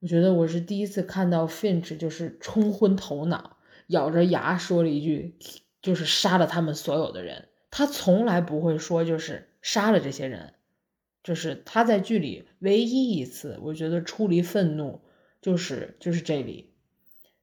[0.00, 5.38] 我觉得我是第一次看到 Finch 就是冲昏头脑，咬着牙说了一句，
[5.80, 7.48] 就是杀了他们所有的人。
[7.70, 10.52] 他从来不会说就是杀了这些人，
[11.26, 15.00] 就是他在剧里唯一一次，我觉得出离愤怒
[15.42, 16.70] 就是就是这里。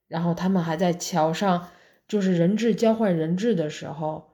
[0.08, 1.67] 然后他们还在桥上，
[2.08, 4.30] 就是人质交换人质的时候。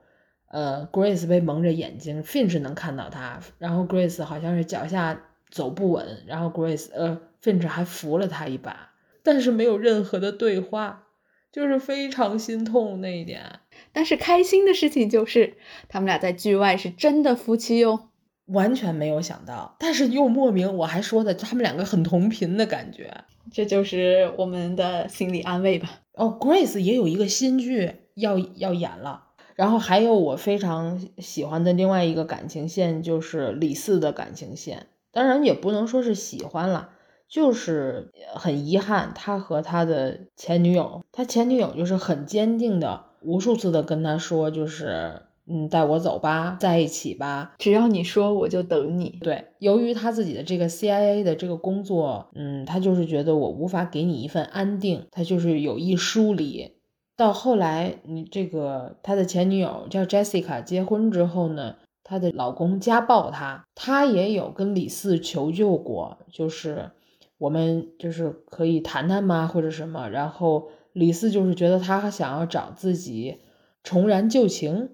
[0.52, 3.40] 呃，Grace 被蒙着眼睛，Finch 能看到他。
[3.58, 11.06] 然后 Grace 好像是脚下走不稳，然后 Grace 呃，Finch 还扶了他一把，但是没有任何的对话，
[11.52, 13.60] 就是非常心痛那一点。
[13.92, 15.54] 但是开心的事情就是
[15.88, 18.09] 他们俩在剧外是真的夫妻哟，
[18.52, 26.00] 完全没有想到，但是又莫名我还说的他们两个很同频的感觉，这就是我们的心理安慰吧。
[26.14, 29.24] 哦，Grace 也有一个新剧要要演了。
[29.56, 34.86] 然后还有我非常喜欢的另外一个感情线，就是李四的感情线。
[35.12, 36.90] 当然也不能说是喜欢了，
[37.28, 49.18] 就是很遗憾，他和他的前女友，他前女友就是很坚定的，无数次的跟他说，就是嗯，带我走吧，在一起吧，只要你说，我就等你。
[49.20, 56.76] 对，由于他自己的这个 CIA 的这个工作，嗯，他就是觉得我无法给你一份安定，他就是有意疏离。
[57.16, 66.92] 到后来，你这个他的前女友叫 Jessica，结婚之后呢，她的老公家暴她，她也有跟李四求救过，就是
[67.36, 70.08] 我们就是可以谈谈吗，或者什么。
[70.08, 73.40] 然后李四就是觉得他想要找自己
[73.82, 74.88] 重燃旧情，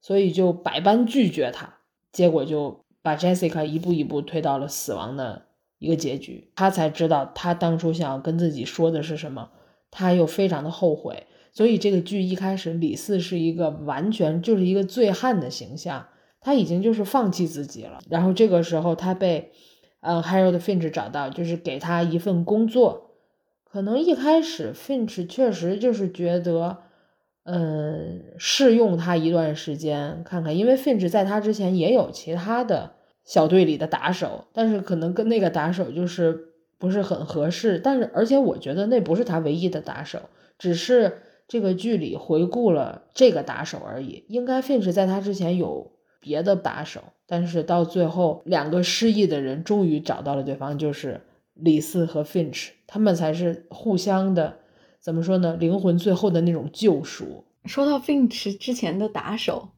[0.00, 1.78] 所以就百般拒绝他，
[2.12, 5.46] 结果就把 Jessica 一步一步推到了死亡的
[5.78, 6.50] 一个结局。
[6.56, 9.50] 他才知道他当初想要跟自己说的是什么，
[9.90, 11.26] 他又非常的后悔。
[11.52, 16.06] 所以这个剧一开始，李四是一个完全就是一个醉汉的形象，
[16.40, 17.98] 他已经就是放弃自己了。
[18.08, 19.50] 然后这个时候他被，
[20.00, 23.10] 呃，Harold Finch 找到，就是给他一份工作。
[23.64, 26.78] 可能一开始 Finch 确实就是觉得，
[27.50, 32.92] 嗯，试用他一段时间看看，因为 Finch 在他之前也有其他的
[33.24, 37.78] 小队里的打手，但是可能跟那个打手就是不是很合适。
[37.78, 40.20] 但是而且我觉得那不是他唯一的打手，
[40.58, 41.22] 只是。
[41.50, 51.22] 这个剧里回顾了这个打手而已，应该 Finch 在他之前有别的打手，但是到最后，两个失忆的人终于找到了对方，就是
[51.54, 54.58] 李四和 Finch，他们才是互相的，
[55.02, 55.56] 怎么说呢？
[55.56, 57.44] 灵魂最后的那种救赎。
[57.64, 59.70] 说到 Finch 之前的打手，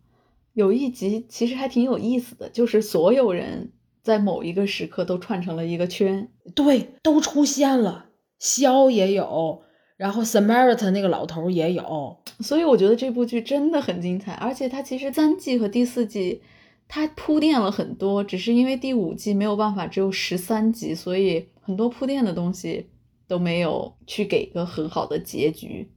[0.54, 3.70] 有一集其实还挺有意思的，就是所有人
[4.02, 8.06] 在某一个时刻都串成了一个圈，对，都出现了，
[8.38, 9.62] 肖也有。
[9.96, 16.42] 然后 Samaritan 那个老头也有，所以我觉得这部剧真的很精彩，而且它其实三季和第四季
[16.88, 22.88] 它铺垫了很多，只是因为第五季没有办法只有十三集，所以很多铺垫的东西
[23.32, 25.90] 都没有去给一个很好的结局。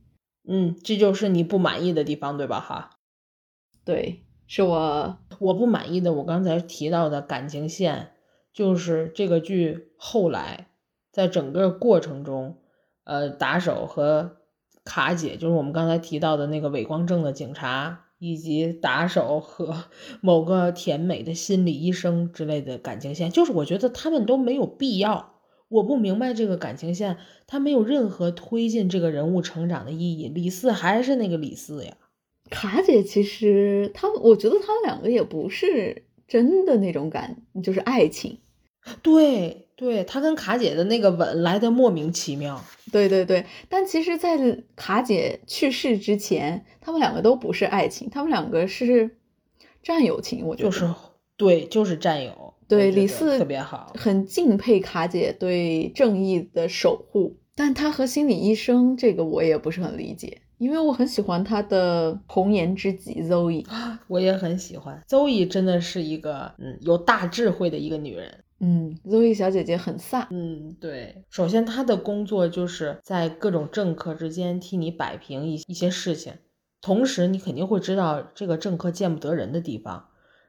[0.47, 2.61] 嗯，这就是你不满意的地方，对吧？
[2.61, 2.91] 哈，
[3.83, 6.13] 对，是我我不满意的。
[6.13, 8.13] 我刚才提到的感情线，
[8.53, 10.69] 就是这个剧后来
[11.11, 12.61] 在整个过程中。
[13.03, 14.37] 呃，打手和
[14.85, 19.83] 卡姐就是我们刚才提到的那个伪光正的警察，以及打手和
[20.23, 25.34] 某个甜美的心理医生之类的感情线，就是我觉得他们都没有必要。
[25.75, 30.29] 我不明白这个感情线，他没有任何推进这个人物成长的意义。
[30.29, 31.97] 李四还是那个李四呀。
[32.49, 38.39] 卡姐其实他，我觉得他们两个也不是真的那种感，就是爱情。
[39.01, 42.63] 对对，他跟卡姐的那个吻来的莫名其妙。
[42.91, 44.37] 对对对，但其实，在
[44.75, 49.17] 卡姐去世之前，他们两个都不是爱情，他们两个是
[49.83, 50.45] 战友情。
[50.45, 50.87] 我觉得就是
[51.35, 52.53] 对，就是战友。
[52.67, 57.37] 对，李四特别好，很敬佩卡姐对正义的守护。
[57.55, 63.65] 但她和心理医生这个我也不是很理解，因为我很喜欢他的红颜知己 Zoe，
[64.07, 68.39] 我也很喜欢 Zoe，真的是一个嗯有大智慧的一个女人。
[68.59, 70.27] 嗯，Zoe 小姐姐很飒。
[70.31, 71.23] 嗯，对。
[71.29, 76.33] 首先，她的工作就是在各种政客之间替你摆平一一些事情，
[76.81, 80.05] 同时你肯定会知道这个政客见不得人的地方。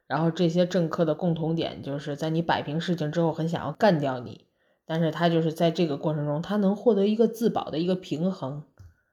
[0.06, 4.46] 然后这些政客的共同点就是在你摆平事情之后，很想要干掉你。
[4.88, 8.62] 但是他就是在这个过程中，他能获得一个自保的一个平衡，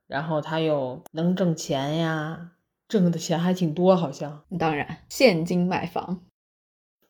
[0.06, 2.52] 然后他又能挣钱呀，
[2.88, 4.44] 挣的钱还挺多，好像。
[4.60, 6.22] 当然，现金买房。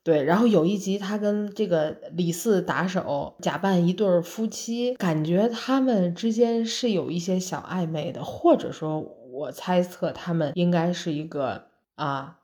[0.02, 12.40] 对，然后有一集，他跟这个李四打手假扮一对夫妻，感觉他们之间是有一些小暧昧的，或者说，我猜测他们应该是一个啊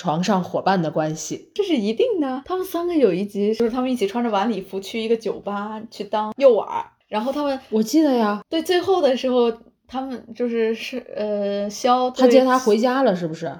[0.00, 2.40] 床上伙伴的关系，这是一定的。
[2.46, 9.52] 他们三个有一集就是他们一起穿着晚礼服去一个酒吧去当诱饵，然后他们我记得呀，对，最后的时候
[9.86, 13.54] 他们就是是呃肖他接他回家了，是不是？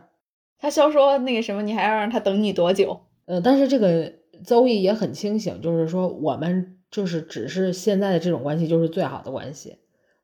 [0.59, 3.00] 他肖说那个什么，你还要让他等你多久？
[3.26, 4.11] 呃，但是这个
[4.42, 9.76] 邹毅也很清醒，就是说我们就是只是现在的这种关系就是最好的关系，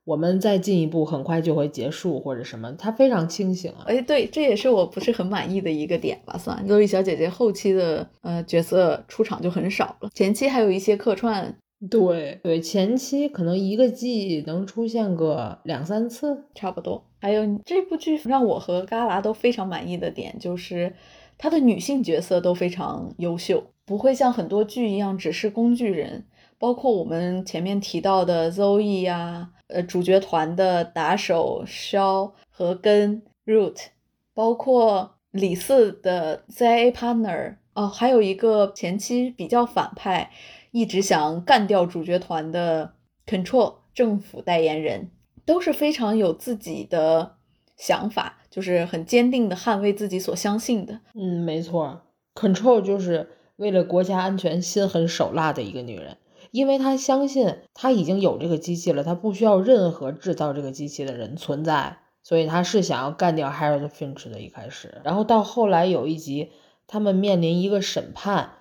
[0.07, 3.83] 我们再进一步很快就会结束或者什么，他非常清醒啊。
[3.87, 11.53] 哎，对，这也是我不是很满意的一个点吧，算周毅小姐姐后期的呃角色出场就很少了，前期还有一些客串。
[11.91, 17.03] 对对，前期可能一个季能出现个两三次，差不多。
[17.19, 20.93] 还有这部剧让我和嘎啦都非常满意的点就是。
[21.39, 26.25] 她的女性角色都非常优秀，不会像很多剧一样只是工具人。
[26.57, 33.87] 包括我们前面提到的 Zoe 呀，呃，主角团的打手 Shaw 和跟 Root，
[34.33, 40.31] 包括李四的 CIA partner 哦，还有一个前期比较反派，
[40.71, 42.93] 一直想干掉主角团的
[43.25, 45.11] Control 政府代言人，
[45.45, 47.37] 都是非常有自己的
[47.75, 48.35] 想法。
[48.49, 51.01] 就是很坚定的捍卫自己所相信的。
[51.13, 52.01] 嗯，没错
[52.33, 56.17] ，Control 就是为了国家安全心狠手辣的一个女人，
[56.51, 64.39] 因为他相信他已经有这个机器了，他不需要任何制造这个机器的人存在，所以他是想要干掉 Harold Finch 的。
[64.39, 66.51] 一开始，然后到后来有一集，
[66.87, 68.51] 他们面临一个审判，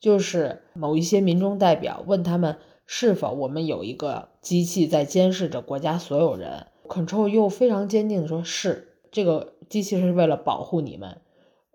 [0.00, 8.88] 就是某一些民众代表问他们是否我们有一个机器在监视着国家所有人，Control 又非常坚定的说是。
[9.12, 11.20] 这个机器是为了保护你们，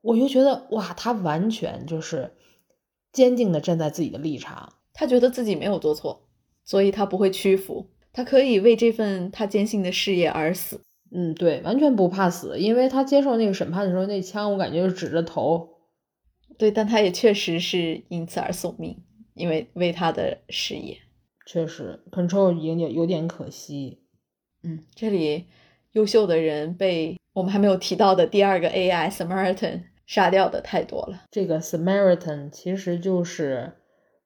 [0.02, 2.34] 我就觉得哇，他完全就是
[3.12, 6.24] 坚定的站在自己的立场，他觉得自己没有做错，
[6.64, 10.82] 所以他不会屈服，他可以为这份他坚信的事业而死。
[11.12, 15.70] 嗯，对，完全不怕死，因为他接受那个审判的时候，那枪我感觉是指着头。
[16.58, 19.04] 对，但他也确实是因此而送命，
[19.36, 20.98] 因为为他的事业。
[21.46, 24.02] 确实，Control 有点有点可惜。
[24.64, 25.46] 嗯，这里
[25.92, 27.18] 优秀的人被。
[27.36, 31.26] 我们还没有提到的第二个 AI Samaritan 杀掉的太多了。
[31.32, 33.74] 这个 Samaritan 其实就是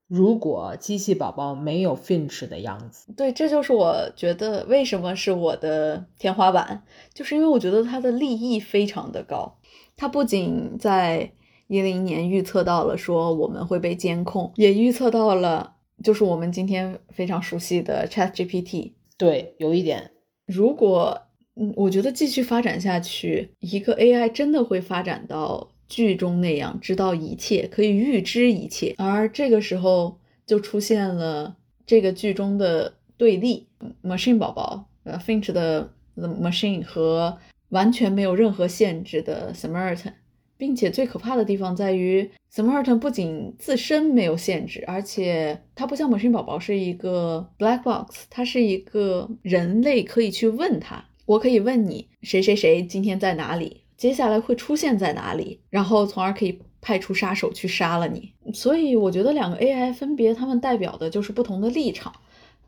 [0.10, 3.14] 如果机器宝宝没有 Finch 的样子。
[3.16, 6.84] 对，这就是我觉得为什么是我的天花板，
[7.14, 9.60] 就是因为我觉得它的利益非常的高。
[9.96, 11.32] 它不仅在
[11.68, 18.94] 一零年预测到了说我们会被监控，也预测到了就是我们今天非常熟悉的 Chat GPT。
[19.16, 20.12] 对，有一点，
[20.48, 21.22] 如果
[21.56, 33.68] 嗯，我觉得继续发展下去，一个 AI 真的会发展到剧中那样，知道一切，可以预知一切，而这个时候就出现了这个剧中的对立
[34.04, 37.38] ，Machine 宝宝，呃，Finch 的 The Machine 和
[37.70, 40.14] 完全没有任何限制的 Samaritan，
[40.58, 58.34] 并且最可怕的地方在于，Samaritan 不仅自身没有限制，而且它不像 Machine 宝宝是一个 black box，它是一个人类可以去问它，我可以问你谁谁谁今天在哪里，接下来会出现在哪里，然后从而可以派出杀手去杀了你。
[58.54, 62.16] 所以我觉得两个 AI 分别他们代表的就是不同的立场。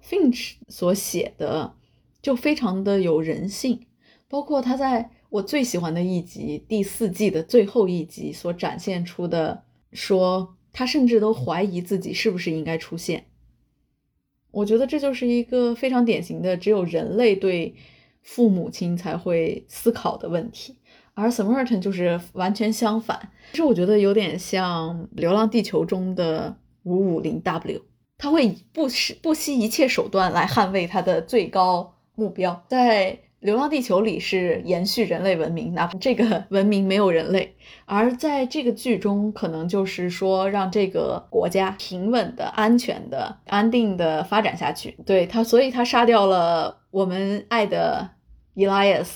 [0.05, 1.73] Finch 所写的
[2.21, 3.79] 就非常的有人性。
[4.27, 9.63] 包括他在我最喜欢的一集第四季的最后一集所展现出的，
[9.93, 13.27] 说他甚至都怀疑自己是不是应该出现。
[14.51, 17.73] 我觉得这就是一个非常典型的只有人类对
[18.21, 20.75] 父母亲才会思考的问题，
[21.13, 23.19] 而 Samaritan 就是完全相反。
[23.51, 27.81] 其实我觉得有点像《流浪地球》中的五五零 W，
[28.17, 33.17] 他会不惜不惜一切手段来捍卫他的最高目标，在。
[33.43, 37.55] 《流浪地球》里是延续人类文明，哪怕这个文明没有人类，
[37.85, 44.95] 而在这个剧中，可能就是说让这个国家平稳的、安全的、安定的发展下去。
[45.07, 48.11] 对他，所以他杀掉了我们爱的
[48.55, 49.07] Elias，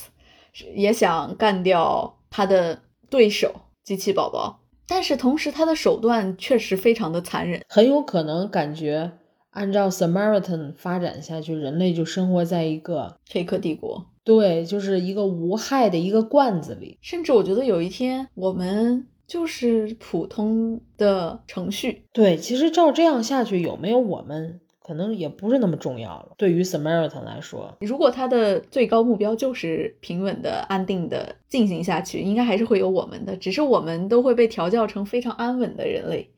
[0.76, 2.80] 也想干掉他的
[3.10, 3.54] 对手
[3.84, 4.62] 机器宝宝。
[4.88, 9.12] 但是同时，他的手段确实非常的残忍，很有可能感觉
[9.50, 14.06] 按照 Samaritan 发展下去，人类就生活在一个黑客帝国。
[14.24, 22.06] 对，就是一个无害的一个罐子里，甚至我觉得有一天我们就是普通的程序。
[22.12, 26.34] 对，其实照这样下去，有没有我们可能也不是那么重要了。
[26.38, 36.30] 对于 Samaritan 来说，如果他的最高目标就是平稳的、安定的进行下去，应该还是会有我们的，只是我们都会被调教成非常安稳的人类，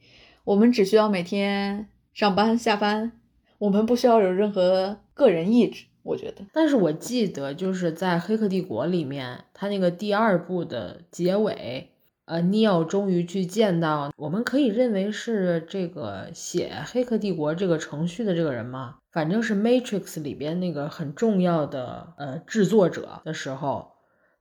[0.45, 3.11] 我们只需要每天上班下班，
[3.57, 5.87] 我们不需要有任何个人意志。
[6.03, 11.89] 我觉得，但是我记得就是在《黑客帝国》里面，他那个第二部的结尾，
[12.27, 18.95] 呃，尼奥终于去见到，我们可以认为是这个写《黑客帝国》这个程序的这个人吗？
[19.13, 23.93] 反正是《Matrix》里边那个很重要的呃制作者的时候。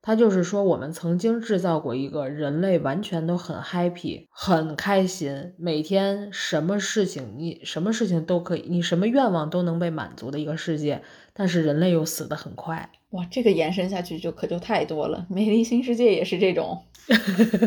[0.03, 11.03] 他就是说，我们曾经制造过一个人类完全都很 happy、很开心，每天什么事情你什么事情都可以，你什么愿望都能被满足的一个世界。
[11.33, 15.27] 但是人类又死得很快，哇，这个延伸下去就可就太多了。
[15.31, 16.83] 美丽新世界也是这种，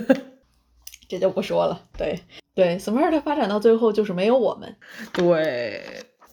[1.10, 1.88] 这就不说了。
[1.98, 2.20] 对
[2.54, 4.76] 对，Smart 发展到最后就是没有我们。
[5.12, 5.82] 对，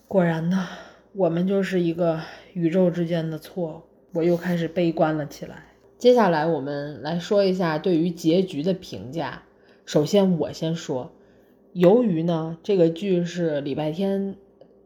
[0.06, 0.68] 果然呢，
[1.14, 2.20] 我们就是一个
[2.52, 3.88] 宇宙之间的错。
[4.12, 5.62] 我又开始悲观了起来。
[5.98, 9.42] 接下来我们来说一下对于结局的评价。
[9.86, 11.12] 首先我先说，
[11.72, 14.36] 由于呢这个剧是礼拜天，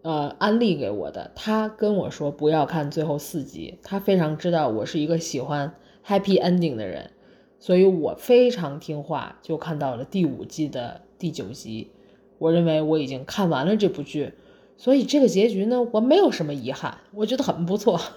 [0.03, 5.75] 呃安利给我的，他跟我说不要看最后四集，他非常知道我是一个喜欢
[6.07, 7.11] happy ending 的人，
[7.59, 11.91] 所以我非常听话，就看到了第五季的第九集。
[12.39, 14.33] 我认为我已经看完了这部剧，
[14.79, 18.01] 所以这个结局呢，我没有什么遗憾，我觉得很不错。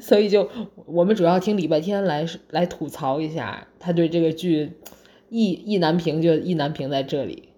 [0.00, 0.48] 所以就
[0.86, 4.72] 我们主要听礼拜天来来吐槽一下，他对这个剧
[5.30, 7.48] 意意难平，就意难平在这里。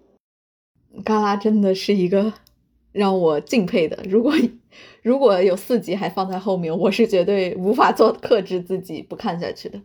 [1.03, 2.33] 嘎啦真的是一个
[2.91, 4.33] 让我敬佩的，如果
[5.03, 9.79] 如果有四集还放在后面，我是绝对无法做克制自己不看下去的。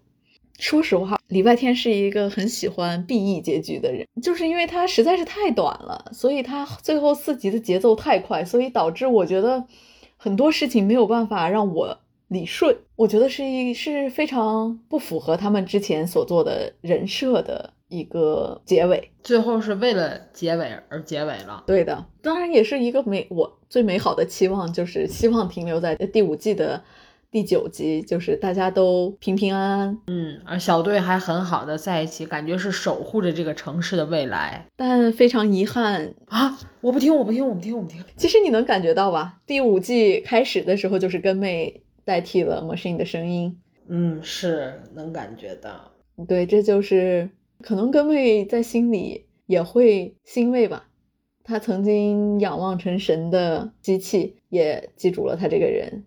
[0.59, 9.65] 说实话，礼拜天是一个很喜欢 BE 结局的人，就是因为它实在是太短了，所以它最后四集的节奏太快，所以导致我觉得。
[10.25, 11.99] 很多事情没有办法让我
[12.29, 19.11] 理顺，我觉得是一是非常不符合他们之前所做的人设的一个结尾。
[19.23, 21.63] 最后是为了结尾而结尾了。
[21.67, 26.83] 对的，当然也是一个美我最美好的期望，就是希望停留在第五季的。
[27.31, 34.67] 第九集就是大家都平平安安，嗯，而小队还很好的在一起，感觉是守护着这个城市的未来。
[34.77, 36.59] 但非常遗憾啊！
[36.83, 38.05] 我不听，我不听，我不听，我不听。
[38.19, 39.39] 其实你能感觉到吧？
[39.47, 45.91] 第五季开始的时候就是跟妹代替了 Machine 的声音，嗯，是能感觉到。
[46.29, 47.31] 对，这就是
[47.63, 50.89] 可能根妹在心里也会欣慰吧。
[51.45, 56.05] 他曾经仰望成神的机器，也记住了他这个人。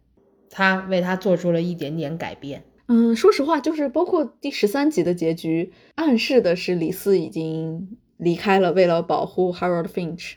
[0.49, 10.35] 他为他做出了一点点改变，嗯，说实话，就是包括第十三集的结局，暗示的是李四已经离开了，为了保护 Harold Finch。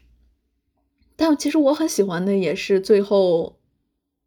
[1.15, 3.61] 但其实我很喜欢的也是最后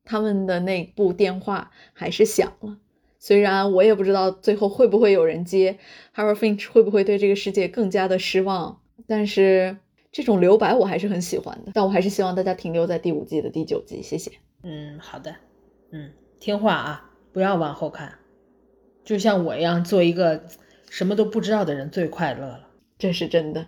[0.05, 2.77] 他们的那部电话还是响了，
[3.22, 5.78] 虽然我也不知道最后会不会有人接
[6.15, 9.78] ，Harold Finch 会不会对这个世界更加的失望，但是
[10.11, 11.72] 这种留白我还是很喜欢的。
[11.76, 14.32] 但我还是希望大家停留在第五季的第九集，谢谢。
[14.63, 15.36] 嗯，好的，
[15.91, 17.07] 嗯，听话啊。
[17.32, 18.15] 不要往后看，
[19.05, 20.43] 就像我一样，做一个
[20.89, 22.67] 什么都不知道的人最快乐了。
[22.97, 23.67] 这是真的。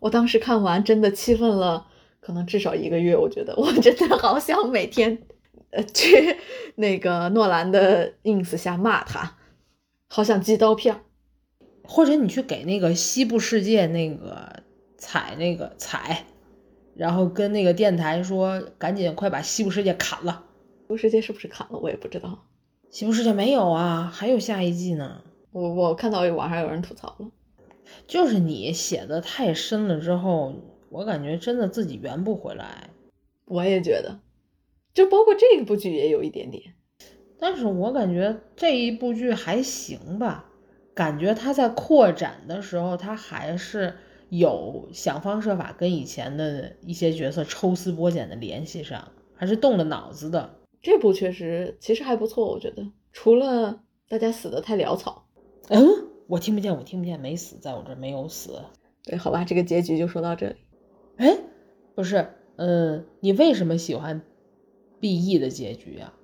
[0.00, 1.86] 我当时看完，真的气愤了，
[2.20, 3.14] 可能至少一个月。
[3.14, 5.18] 我觉得我真的好想每天
[5.74, 6.36] 呃 去
[6.76, 9.36] 那个诺兰的 ins 下骂他，
[10.08, 11.00] 好想寄刀片。
[11.86, 14.62] 或者你去给那个西部世界那个
[14.96, 16.24] 采那个采，
[16.94, 20.46] 然后跟那个电台说，赶紧快把西部世界砍了。
[20.80, 21.78] 西部世界是不是砍了？
[21.78, 22.46] 我也不知道。
[22.90, 25.20] 西部世界没有啊，还有下一季呢。
[25.52, 27.30] 我我看到网上有人吐槽了，
[28.06, 30.54] 就是你写的太深了之后，
[30.88, 32.88] 我感觉真的自己圆不回来。
[33.44, 34.20] 我也觉得，
[34.94, 36.62] 就包括这一部剧也有一点点。
[37.38, 40.50] 但是我感觉这一部剧还行吧，
[40.94, 43.94] 感觉他在扩展的时候，他还是
[44.30, 50.58] 有想方设法跟以前的一些角色抽丝剥茧的联系上，还是动了脑子的。
[50.80, 55.26] 这部确实其实还不错，我觉得除了大家死的太潦草。
[55.68, 55.86] 嗯，
[56.28, 58.60] 我听不见，我听不见，没死，在我这没有死。
[59.02, 60.56] 对，好吧，这个结局就说到这里。
[61.16, 61.36] 哎，
[61.94, 64.22] 不是，嗯，你为什么喜欢
[65.04, 66.14] B E 的结局啊？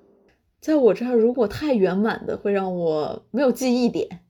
[0.58, 4.20] 在我这儿，如果太圆满的会让我没有记忆点，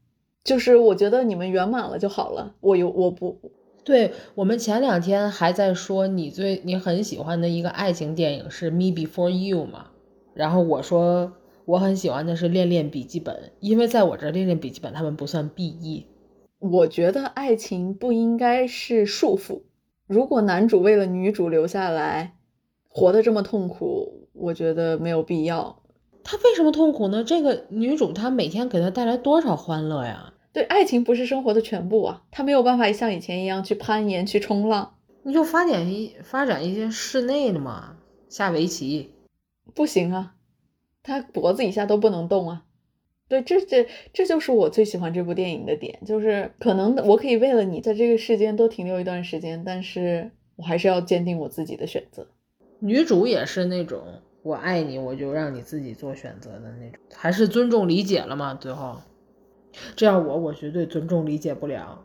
[0.43, 2.57] 就是我觉得你们圆满了就好了。
[2.59, 3.39] 我有我不
[3.85, 9.93] 对，我们前两天还在说你最你很喜欢的一个爱情电影是《Me Before You》嘛？
[10.35, 11.33] 然后我说
[11.65, 16.07] 我很喜欢的是《恋恋笔记本》，因为在我这《恋恋笔记本》他们不算 BE。
[16.59, 19.63] 我觉得爱情不应该是束缚。
[20.09, 22.35] 如果男主为了女主留下来，
[22.89, 25.83] 活得这么痛苦，我觉得没有必要。
[26.25, 27.25] 他为什么痛苦呢？
[27.25, 30.35] 这个女主她每天给他带来多少欢乐呀？
[30.53, 34.97] 对，爱情不是生活的全部啊，他没有办法像以前一样去攀岩、去冲浪。
[35.23, 37.97] 你就发展一发展一些室内的嘛，
[38.29, 39.11] 下围棋。
[39.75, 40.35] 不行啊，
[41.03, 42.65] 他脖子以下都不能动啊。
[43.29, 52.27] 对，这这这就是我最喜欢这部电影的点，就是可能我可以为了你在这个世间多停留一段时间，但是我还是要坚定我自己的选择。
[52.81, 54.03] 女主也是那种
[54.43, 58.55] 我爱你，我就让你自己做选择的那种，还是尊重理解了嘛？
[58.55, 58.97] 最后，
[59.95, 62.05] 这样我我绝对尊重理解不了。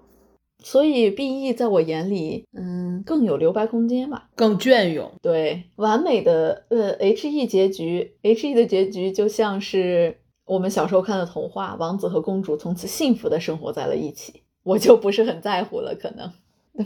[0.60, 5.12] 所以 B E 在我眼里，嗯，更有留白空间吧，更隽永。
[5.22, 14.42] 对，完美的呃 H E 结局，H E 的结局就像是我们小时候看的童话，王子和公主从此幸福的生活在了一起。
[14.64, 16.32] 我就不是很在乎了，可能。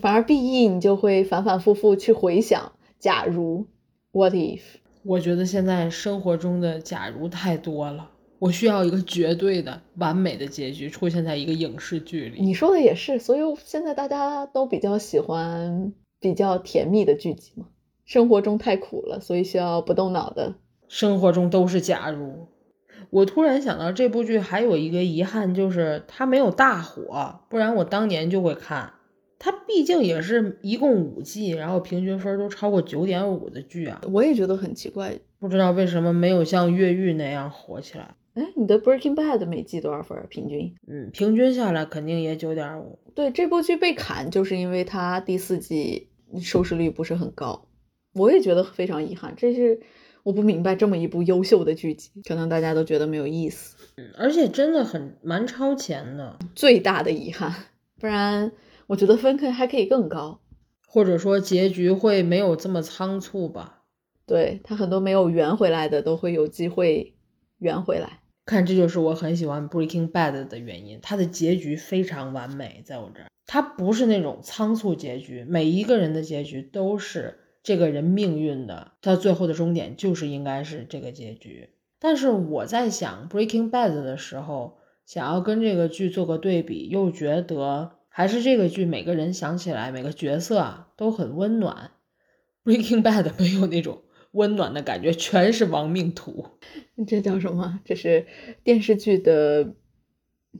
[0.02, 3.66] 反而 B E 你就会反反复复去回想，假如
[4.12, 4.62] ，What if？
[5.04, 8.12] 我觉得现在生活中的假如太多了。
[8.39, 12.41] 我需要一个绝对的完美的结局出现在一个影视剧里。
[12.41, 17.66] 你说的也是，所以现在大家都比较喜欢比较甜蜜的剧集嘛。
[18.06, 20.56] 生活中太苦了，所以需要不动脑的。
[20.88, 22.47] 生活中都是假如。
[23.10, 28.93] 我突然想到这部剧还有一个遗憾，就是它没有大火，不然我当年就会看。
[29.40, 34.02] 它毕竟也是一共五季，然后平均分都超过九点五的剧啊。
[34.12, 38.14] 我也觉得很奇怪，不知道为什么没有像越狱那样火起来。
[38.36, 40.18] 哎，你的 Breaking Bad 每季多少分？
[40.30, 40.76] 平均？
[40.88, 43.00] 嗯，平均下来肯定也九点五。
[43.16, 46.10] 对，这部剧被砍，就是因为它第四季
[46.40, 47.66] 收视率不是很高。
[48.14, 49.80] 我也觉得非常遗憾，这是
[50.24, 53.76] 我不明白这么一部优秀的剧集，可能大家都觉得没有意思。
[53.98, 57.54] 嗯，而且真的很蛮超前的，最大的遗憾。
[58.00, 58.52] 不然
[58.90, 60.42] 我觉得分可还可以更高，
[60.88, 63.84] 或者说结局会没有这么仓促吧？
[64.26, 67.14] 对他很多没有圆回来的，都会有机会
[67.60, 68.22] 圆回来。
[68.48, 81.70] 看，这就是我很喜欢 Breaking Bad 的原因，它的结局非常完美，在我这儿，它不是那种仓促结局，每一个人的结局都是这个人命运的，他最后的终点就是应该是这个结局。
[82.00, 91.91] 但是我在想 Breaking Bad 的时候，想要跟这个剧做个对比，又觉得还是这个剧每个人想起来每个角色啊都很温暖
[92.65, 94.01] ，Breaking Bad 没有那种。
[94.32, 96.45] 温暖的感觉全是亡命徒，
[97.07, 97.80] 这叫什么？
[97.86, 98.28] 这是
[98.65, 99.74] 电视剧的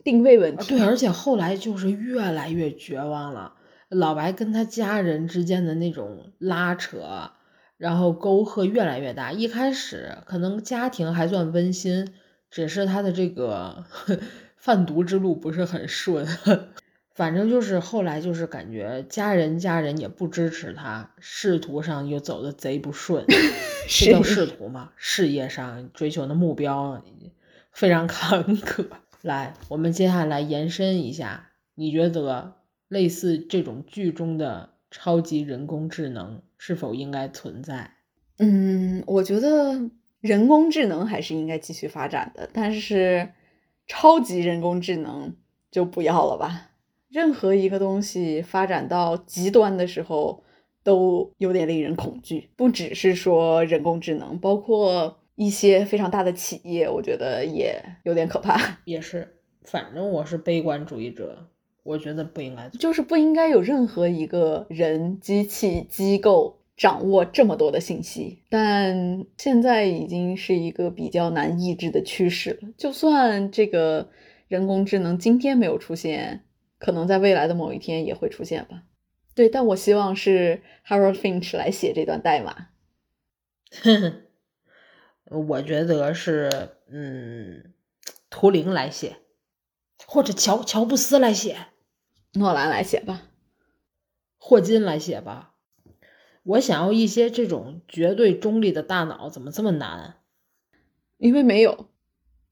[0.06, 0.70] 定位问题。
[0.78, 3.56] 对，而且后来就是越来越绝望了。
[3.90, 7.32] 老白跟他家人之间的那种拉扯，
[7.76, 9.34] 然后沟壑越来越大。
[9.34, 12.14] 一开始可能家庭还算温馨，
[12.50, 13.84] 只是他的这个
[14.56, 16.26] 贩毒之路不是很顺。
[17.20, 23.26] 反正就是后来就是感觉家人家人也不支持他，仕途上又走的贼不顺，
[23.90, 24.94] 这叫仕途嘛？
[24.96, 27.04] 事业上追求的目标
[27.74, 28.88] 非常坎坷。
[29.22, 32.54] 来，我们接下来延伸一下，你觉得
[32.88, 37.96] 类似这种剧中的超级人工智能是否应该存在？
[38.38, 39.90] 嗯，我觉得
[40.22, 43.34] 人工智能还是应该继续发展的，但是
[43.88, 45.36] 超级人工智能
[45.70, 46.68] 就不要了吧。
[47.12, 50.44] 任何一个东西发展到极端的时候，
[50.84, 52.50] 都有点令人恐惧。
[52.56, 58.78] 不只是说人工智能，包括一些非常大的企业，我觉得也有点可怕。
[58.86, 61.48] 也是，反正我是悲观主义者，
[61.84, 68.44] 我觉得不应该，就是不应该有任何一个人、机器、机构掌握这么多的信息。
[68.50, 72.70] 但现在已经是一个比较难抑制的趋势了。
[72.78, 74.10] 就算这个
[74.48, 76.44] 人工智能今天没有出现。
[76.80, 78.84] 可能在未来的某一天也会出现吧，
[79.36, 82.70] 对，但我希望是 Harold Finch 来写这段代码。
[85.30, 86.50] 我觉得是，
[86.88, 87.74] 嗯，
[88.30, 89.18] 图灵来写，
[90.08, 91.68] 或者乔乔布斯来写，
[92.34, 93.30] 诺兰来写吧，
[94.38, 95.54] 霍金来写吧。
[96.44, 100.16] 我想要一些这种绝对中立的大脑，怎么这么难？
[101.18, 101.90] 因为没有，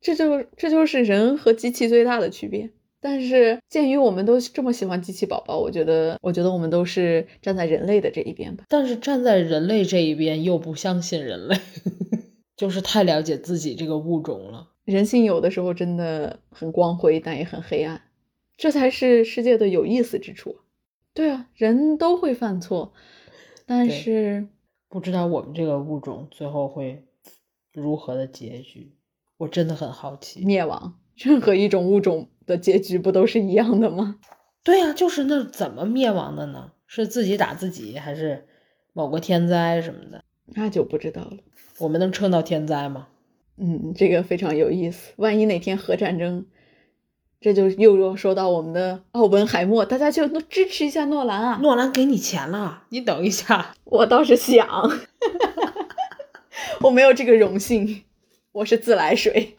[0.02, 2.74] 这就这就是人和机器最大的区别。
[3.00, 8.66] 但是，鉴于我们都这么喜欢机器宝宝，我觉得，我觉得我们都是站在人类的这一边吧。
[8.70, 11.56] 但是站在人类这一边，又不相信人类，
[12.58, 14.72] 就是太了解自己这个物种了。
[14.84, 18.02] 人性有的时候真的很光辉，但也很黑暗，
[18.58, 20.58] 这才是世界的有意思之处。
[21.14, 22.94] 对啊，人都会犯错，
[23.66, 24.48] 但是
[24.88, 27.04] 不知道我们这个物种最后会
[27.74, 28.94] 如何的结局，
[29.38, 30.46] 我真的很好奇。
[30.46, 32.30] 灭亡，任何一种物种。
[32.48, 34.20] 的结局不都是一样的吗？
[34.64, 36.72] 对呀，就是那怎么灭亡的呢？
[36.88, 38.48] 是自己打自己，还是
[38.94, 40.24] 某个天灾什么的？
[40.46, 41.34] 那就不知道了。
[41.80, 43.10] 我们能撑到天灾吗？
[43.58, 45.12] 嗯，这个非常有意思。
[45.18, 46.46] 万一哪天核战争，
[47.42, 51.60] 这就又又说到我们的奥本海默，大家就支持一下诺兰啊！
[51.62, 54.66] 诺兰给你钱了，你等一下， 我倒是想，
[56.80, 58.04] 我没有这个荣幸，
[58.54, 59.57] 我是自来水。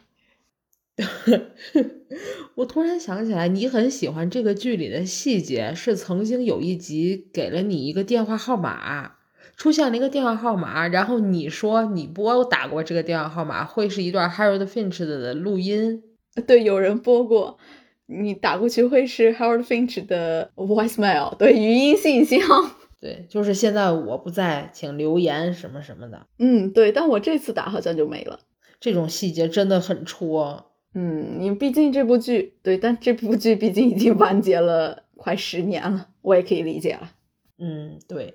[2.57, 9.13] 我突然想起来，你很喜欢这个剧里的细节，是曾经有一集给了你一个电话号码，
[9.57, 16.03] 出现了一个电话号码，然后你说你拨打过这个电话号码，会是一段 Harold Finch 的录音。
[16.47, 17.59] 对，有人拨过，
[18.07, 22.41] 你打过去会是 Harold Finch 的 voicemail，对，语音信箱。
[23.01, 26.27] 对，就是现在我不在，请留言什么什么的。
[26.41, 28.41] 嗯，对，但我这次打好像就没了。
[28.81, 30.73] 这种细节真的很戳。
[31.01, 37.13] 嗯，你毕竟这部剧对，但这部剧毕竟已经完结了快十年了，我也可以理解了。
[37.57, 38.35] 嗯，对，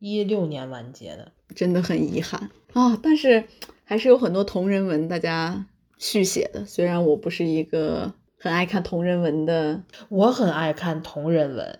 [0.00, 2.98] 一六年完结的，真的很遗憾啊。
[3.00, 3.44] 但是
[3.84, 5.66] 还是有很多同人文大家
[5.98, 11.78] 续写的，虽然我不是一个很爱看同人文的，我很爱看同人文，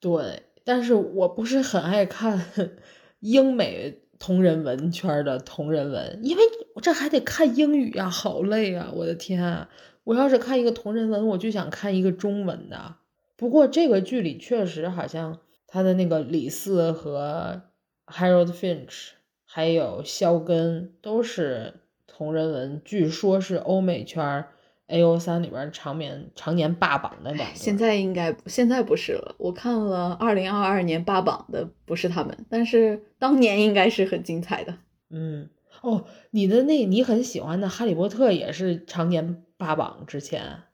[0.00, 2.46] 对，但是我不是很爱看
[3.20, 3.98] 英美。
[4.18, 6.55] 同人文圈的同人文，因为我
[6.86, 8.92] 这还得看英语呀，好累啊！
[8.94, 9.66] 我的天，
[10.04, 12.94] 我要是看一个同人文，我就想看一个中文的。
[13.34, 17.62] 不过这个剧里确实好像他的那个李四和
[18.06, 19.08] Harold Finch，
[19.44, 21.74] 还有肖根都是
[22.06, 24.44] 同人文，据说是欧美圈。
[24.86, 29.34] A O 三里边常年常年霸榜的两个，现在应该现在不是了。
[29.38, 34.76] 我看了二零二二年霸榜的不是他们，但是当年应该是很精彩的。
[35.10, 35.48] 嗯，
[35.86, 40.64] 哦，你的那你很喜欢的《哈利波特》也是常年霸榜之前。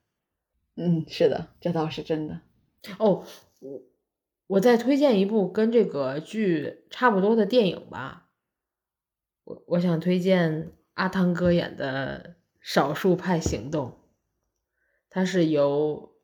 [0.74, 2.40] 嗯，是的，这倒是真的。
[2.98, 3.26] 哦，
[3.60, 3.82] 我
[4.46, 8.30] 我再推荐一部跟这个剧差不多的电影吧。
[9.44, 13.88] 我我想推荐阿汤哥演的《少数派行动》。
[15.10, 16.14] 它是由，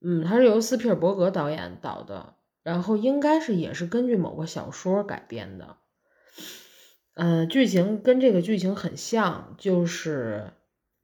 [0.00, 5.76] 嗯，它是由斯皮尔伯格导演导的，然后应该是也是根据某个小说改编的，
[7.14, 10.52] 嗯，剧情跟这个剧情很像，就是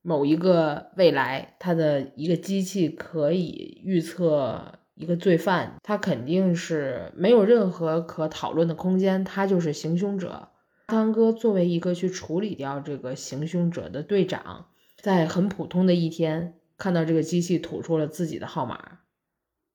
[0.00, 10.48] 某一个未来，它的一个机器可以预测一个罪犯，他肯定是没有任何可讨论的空间，他就是行凶者。
[10.86, 14.68] 汤哥作为一个去处理掉这个行凶者的队长。
[14.96, 19.00] 在很普通的一天，看到这个机器吐出了自己的号码，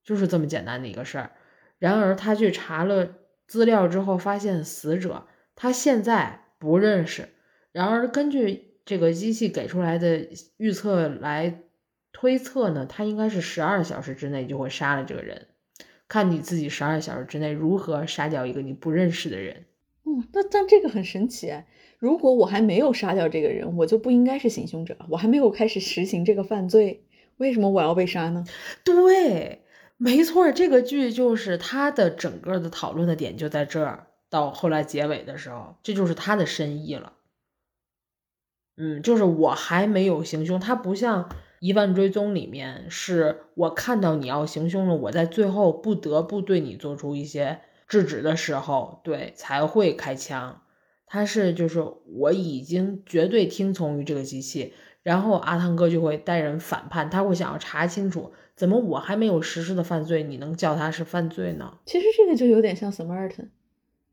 [0.03, 1.31] 就是这么简单的一个事儿。
[1.77, 3.07] 然而，他去查了
[3.45, 7.29] 资料之后，发现死者他现在不认识。
[7.71, 10.27] 然而，根据这个机器给出来的
[10.57, 11.61] 预测来
[12.11, 15.47] 推测呢，他应该是十二小时之内就会杀了这个人，
[16.07, 19.65] 看你自己十二小时之内如何杀掉一个你不认识的人。
[20.03, 21.65] 哦，那但这个很神奇哎！
[21.97, 27.05] 如果我还没有杀掉这个人，我就不应该是行凶者，我还没有开始实行这个犯罪，
[27.37, 28.43] 为什么我要被杀呢？
[28.83, 29.61] 对，
[29.95, 34.07] 没错，这个剧就是它的整个的讨论的点就在这儿。
[34.33, 37.13] 到后来结尾的时候，这就是他的深意了。
[38.75, 41.25] 嗯，就是我还没有行凶，他不像
[41.59, 50.63] 《疑犯追踪》里面，是我看到你要行凶了，我在最后不得不对你做出一些制止的时候，对才会开枪。
[51.05, 54.73] 他是就是我已经绝对听从于这个机器，
[55.03, 61.77] 然后阿汤哥就会带人反叛，他会想要查清楚，怎么我还没有实施的犯罪，你能叫他是犯罪呢？
[61.85, 63.35] 其实这个就有点像 Smart。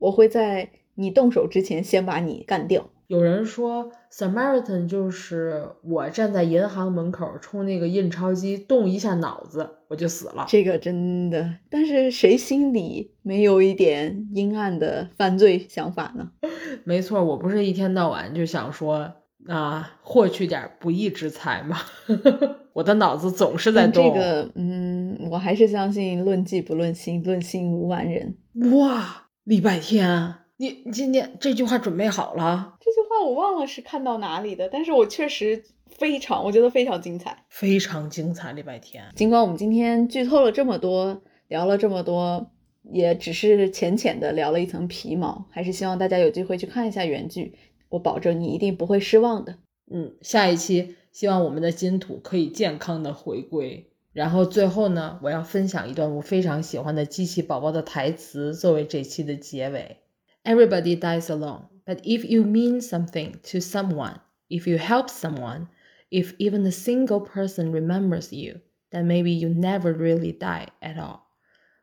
[0.01, 2.91] 我会在你动手之前先把你干掉。
[3.07, 10.47] 有人说，Samaritan 就是我站在银行门口冲那个印钞机动一下脑子，我就死了。
[10.49, 16.31] 这个真的，但是谁心里没有一点阴暗的犯罪想法呢？
[16.85, 19.13] 没错，我不是一天到晚就想说
[19.49, 21.79] 啊，获取点不义之财吗？
[22.75, 24.05] 我的脑子总是在动。
[24.05, 28.37] 这个，嗯，我还是相信论迹不论心，论心无完人。
[28.79, 29.27] 哇！
[29.51, 32.77] 礼拜天，你你今天这句话准备好了？
[32.79, 38.53] 这句话我忘了是看到哪里的，但是我确实非常，我觉得非常精彩，非常精彩。
[38.53, 42.49] 礼拜天，尽管我们今天剧透了这么多，聊了这么多，
[42.93, 47.57] 也只是浅浅的聊了一层皮毛，还是希望大家有机会去看一下原剧，
[47.89, 49.57] 我保证你一定不会失望的。
[49.91, 53.90] 嗯，下一期希望我们的金土可以健康的回归。
[54.14, 59.98] 然后最后呢，我要分享一段我非常喜欢的机器宝宝的台词作为这期的结尾。
[60.44, 65.68] Everybody dies alone, but if you mean something to someone, if you help someone,
[66.10, 68.62] if even a single person remembers you,
[68.92, 71.22] then maybe you never really die at all.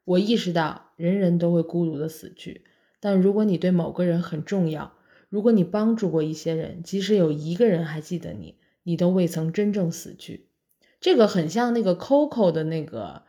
[0.05, 2.65] 我意识到人人都会孤独的死去，
[3.01, 4.93] 但如果你对某个人很重要，
[5.29, 10.46] 如果你帮助过一些人，即使有一个人还记得你，你都未曾真正死去。
[11.00, 13.24] 这个很像那个 Coco 的那个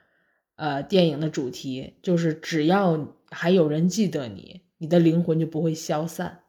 [0.57, 6.41] 呃电影的主题，就是只要还有人记得你，你的灵魂就不会消散。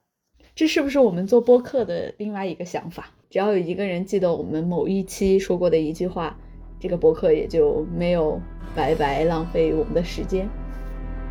[0.56, 3.12] 这是不是我们做播客的另外一个想法？
[3.30, 6.38] 只要有一个人记得我们某一期说过的一句话，
[6.80, 8.42] 这个播客也就没有
[8.76, 10.50] 白白浪费我们的时间，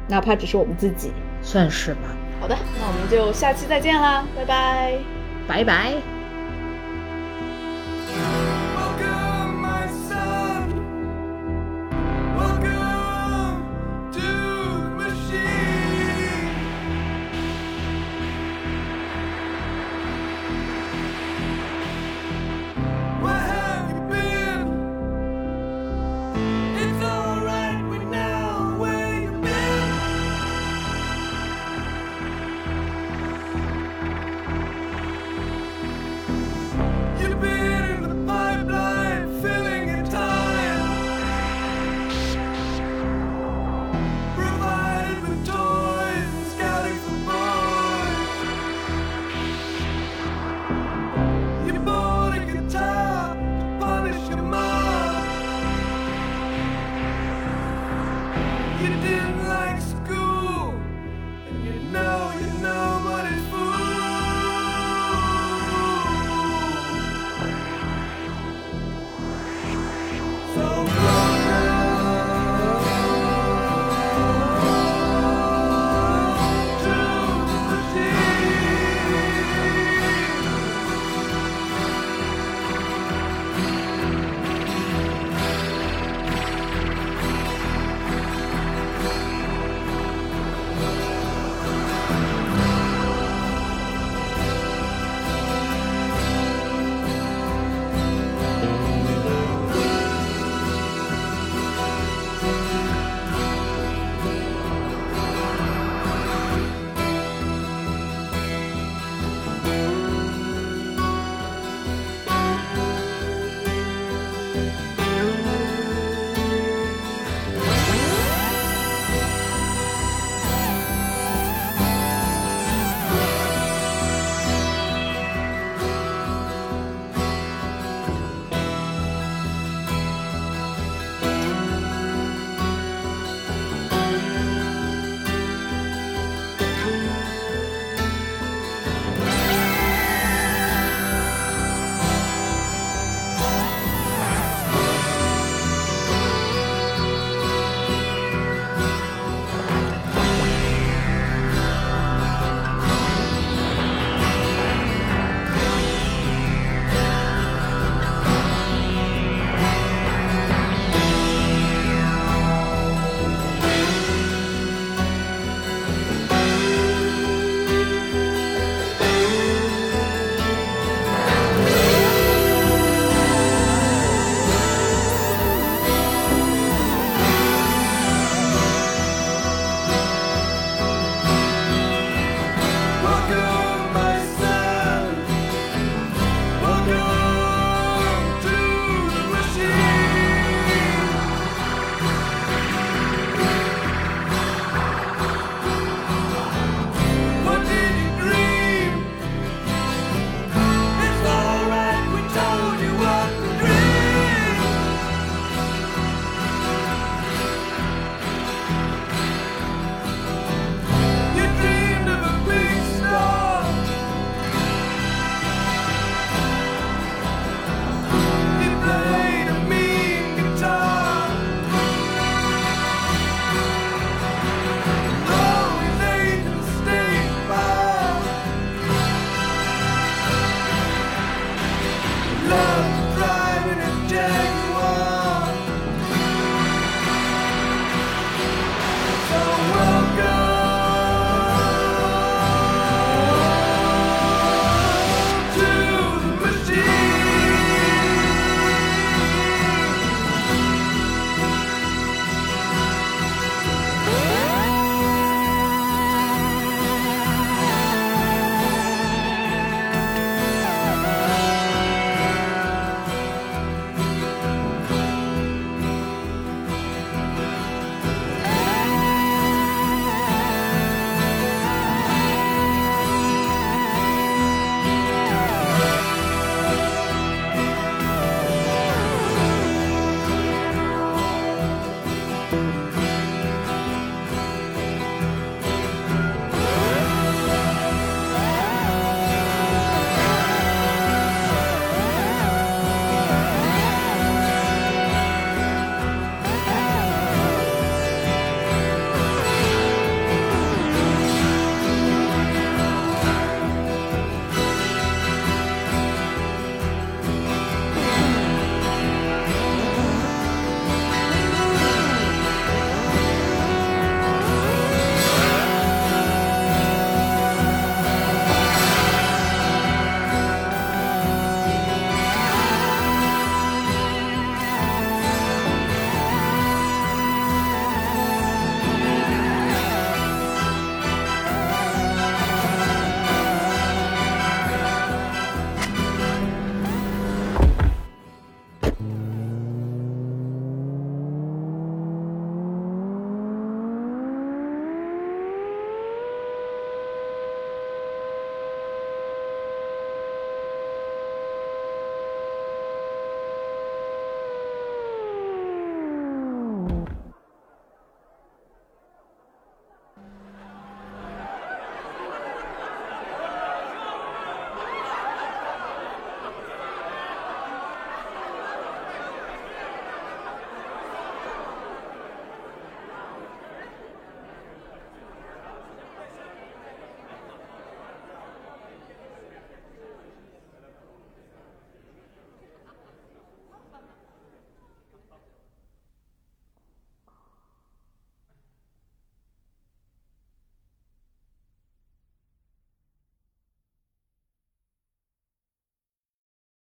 [0.09, 1.11] 哪怕只是我们自己，
[1.43, 2.16] 算是吧。
[2.41, 4.99] 好的，那我们就下期再见啦，拜拜，
[5.49, 5.95] 拜拜。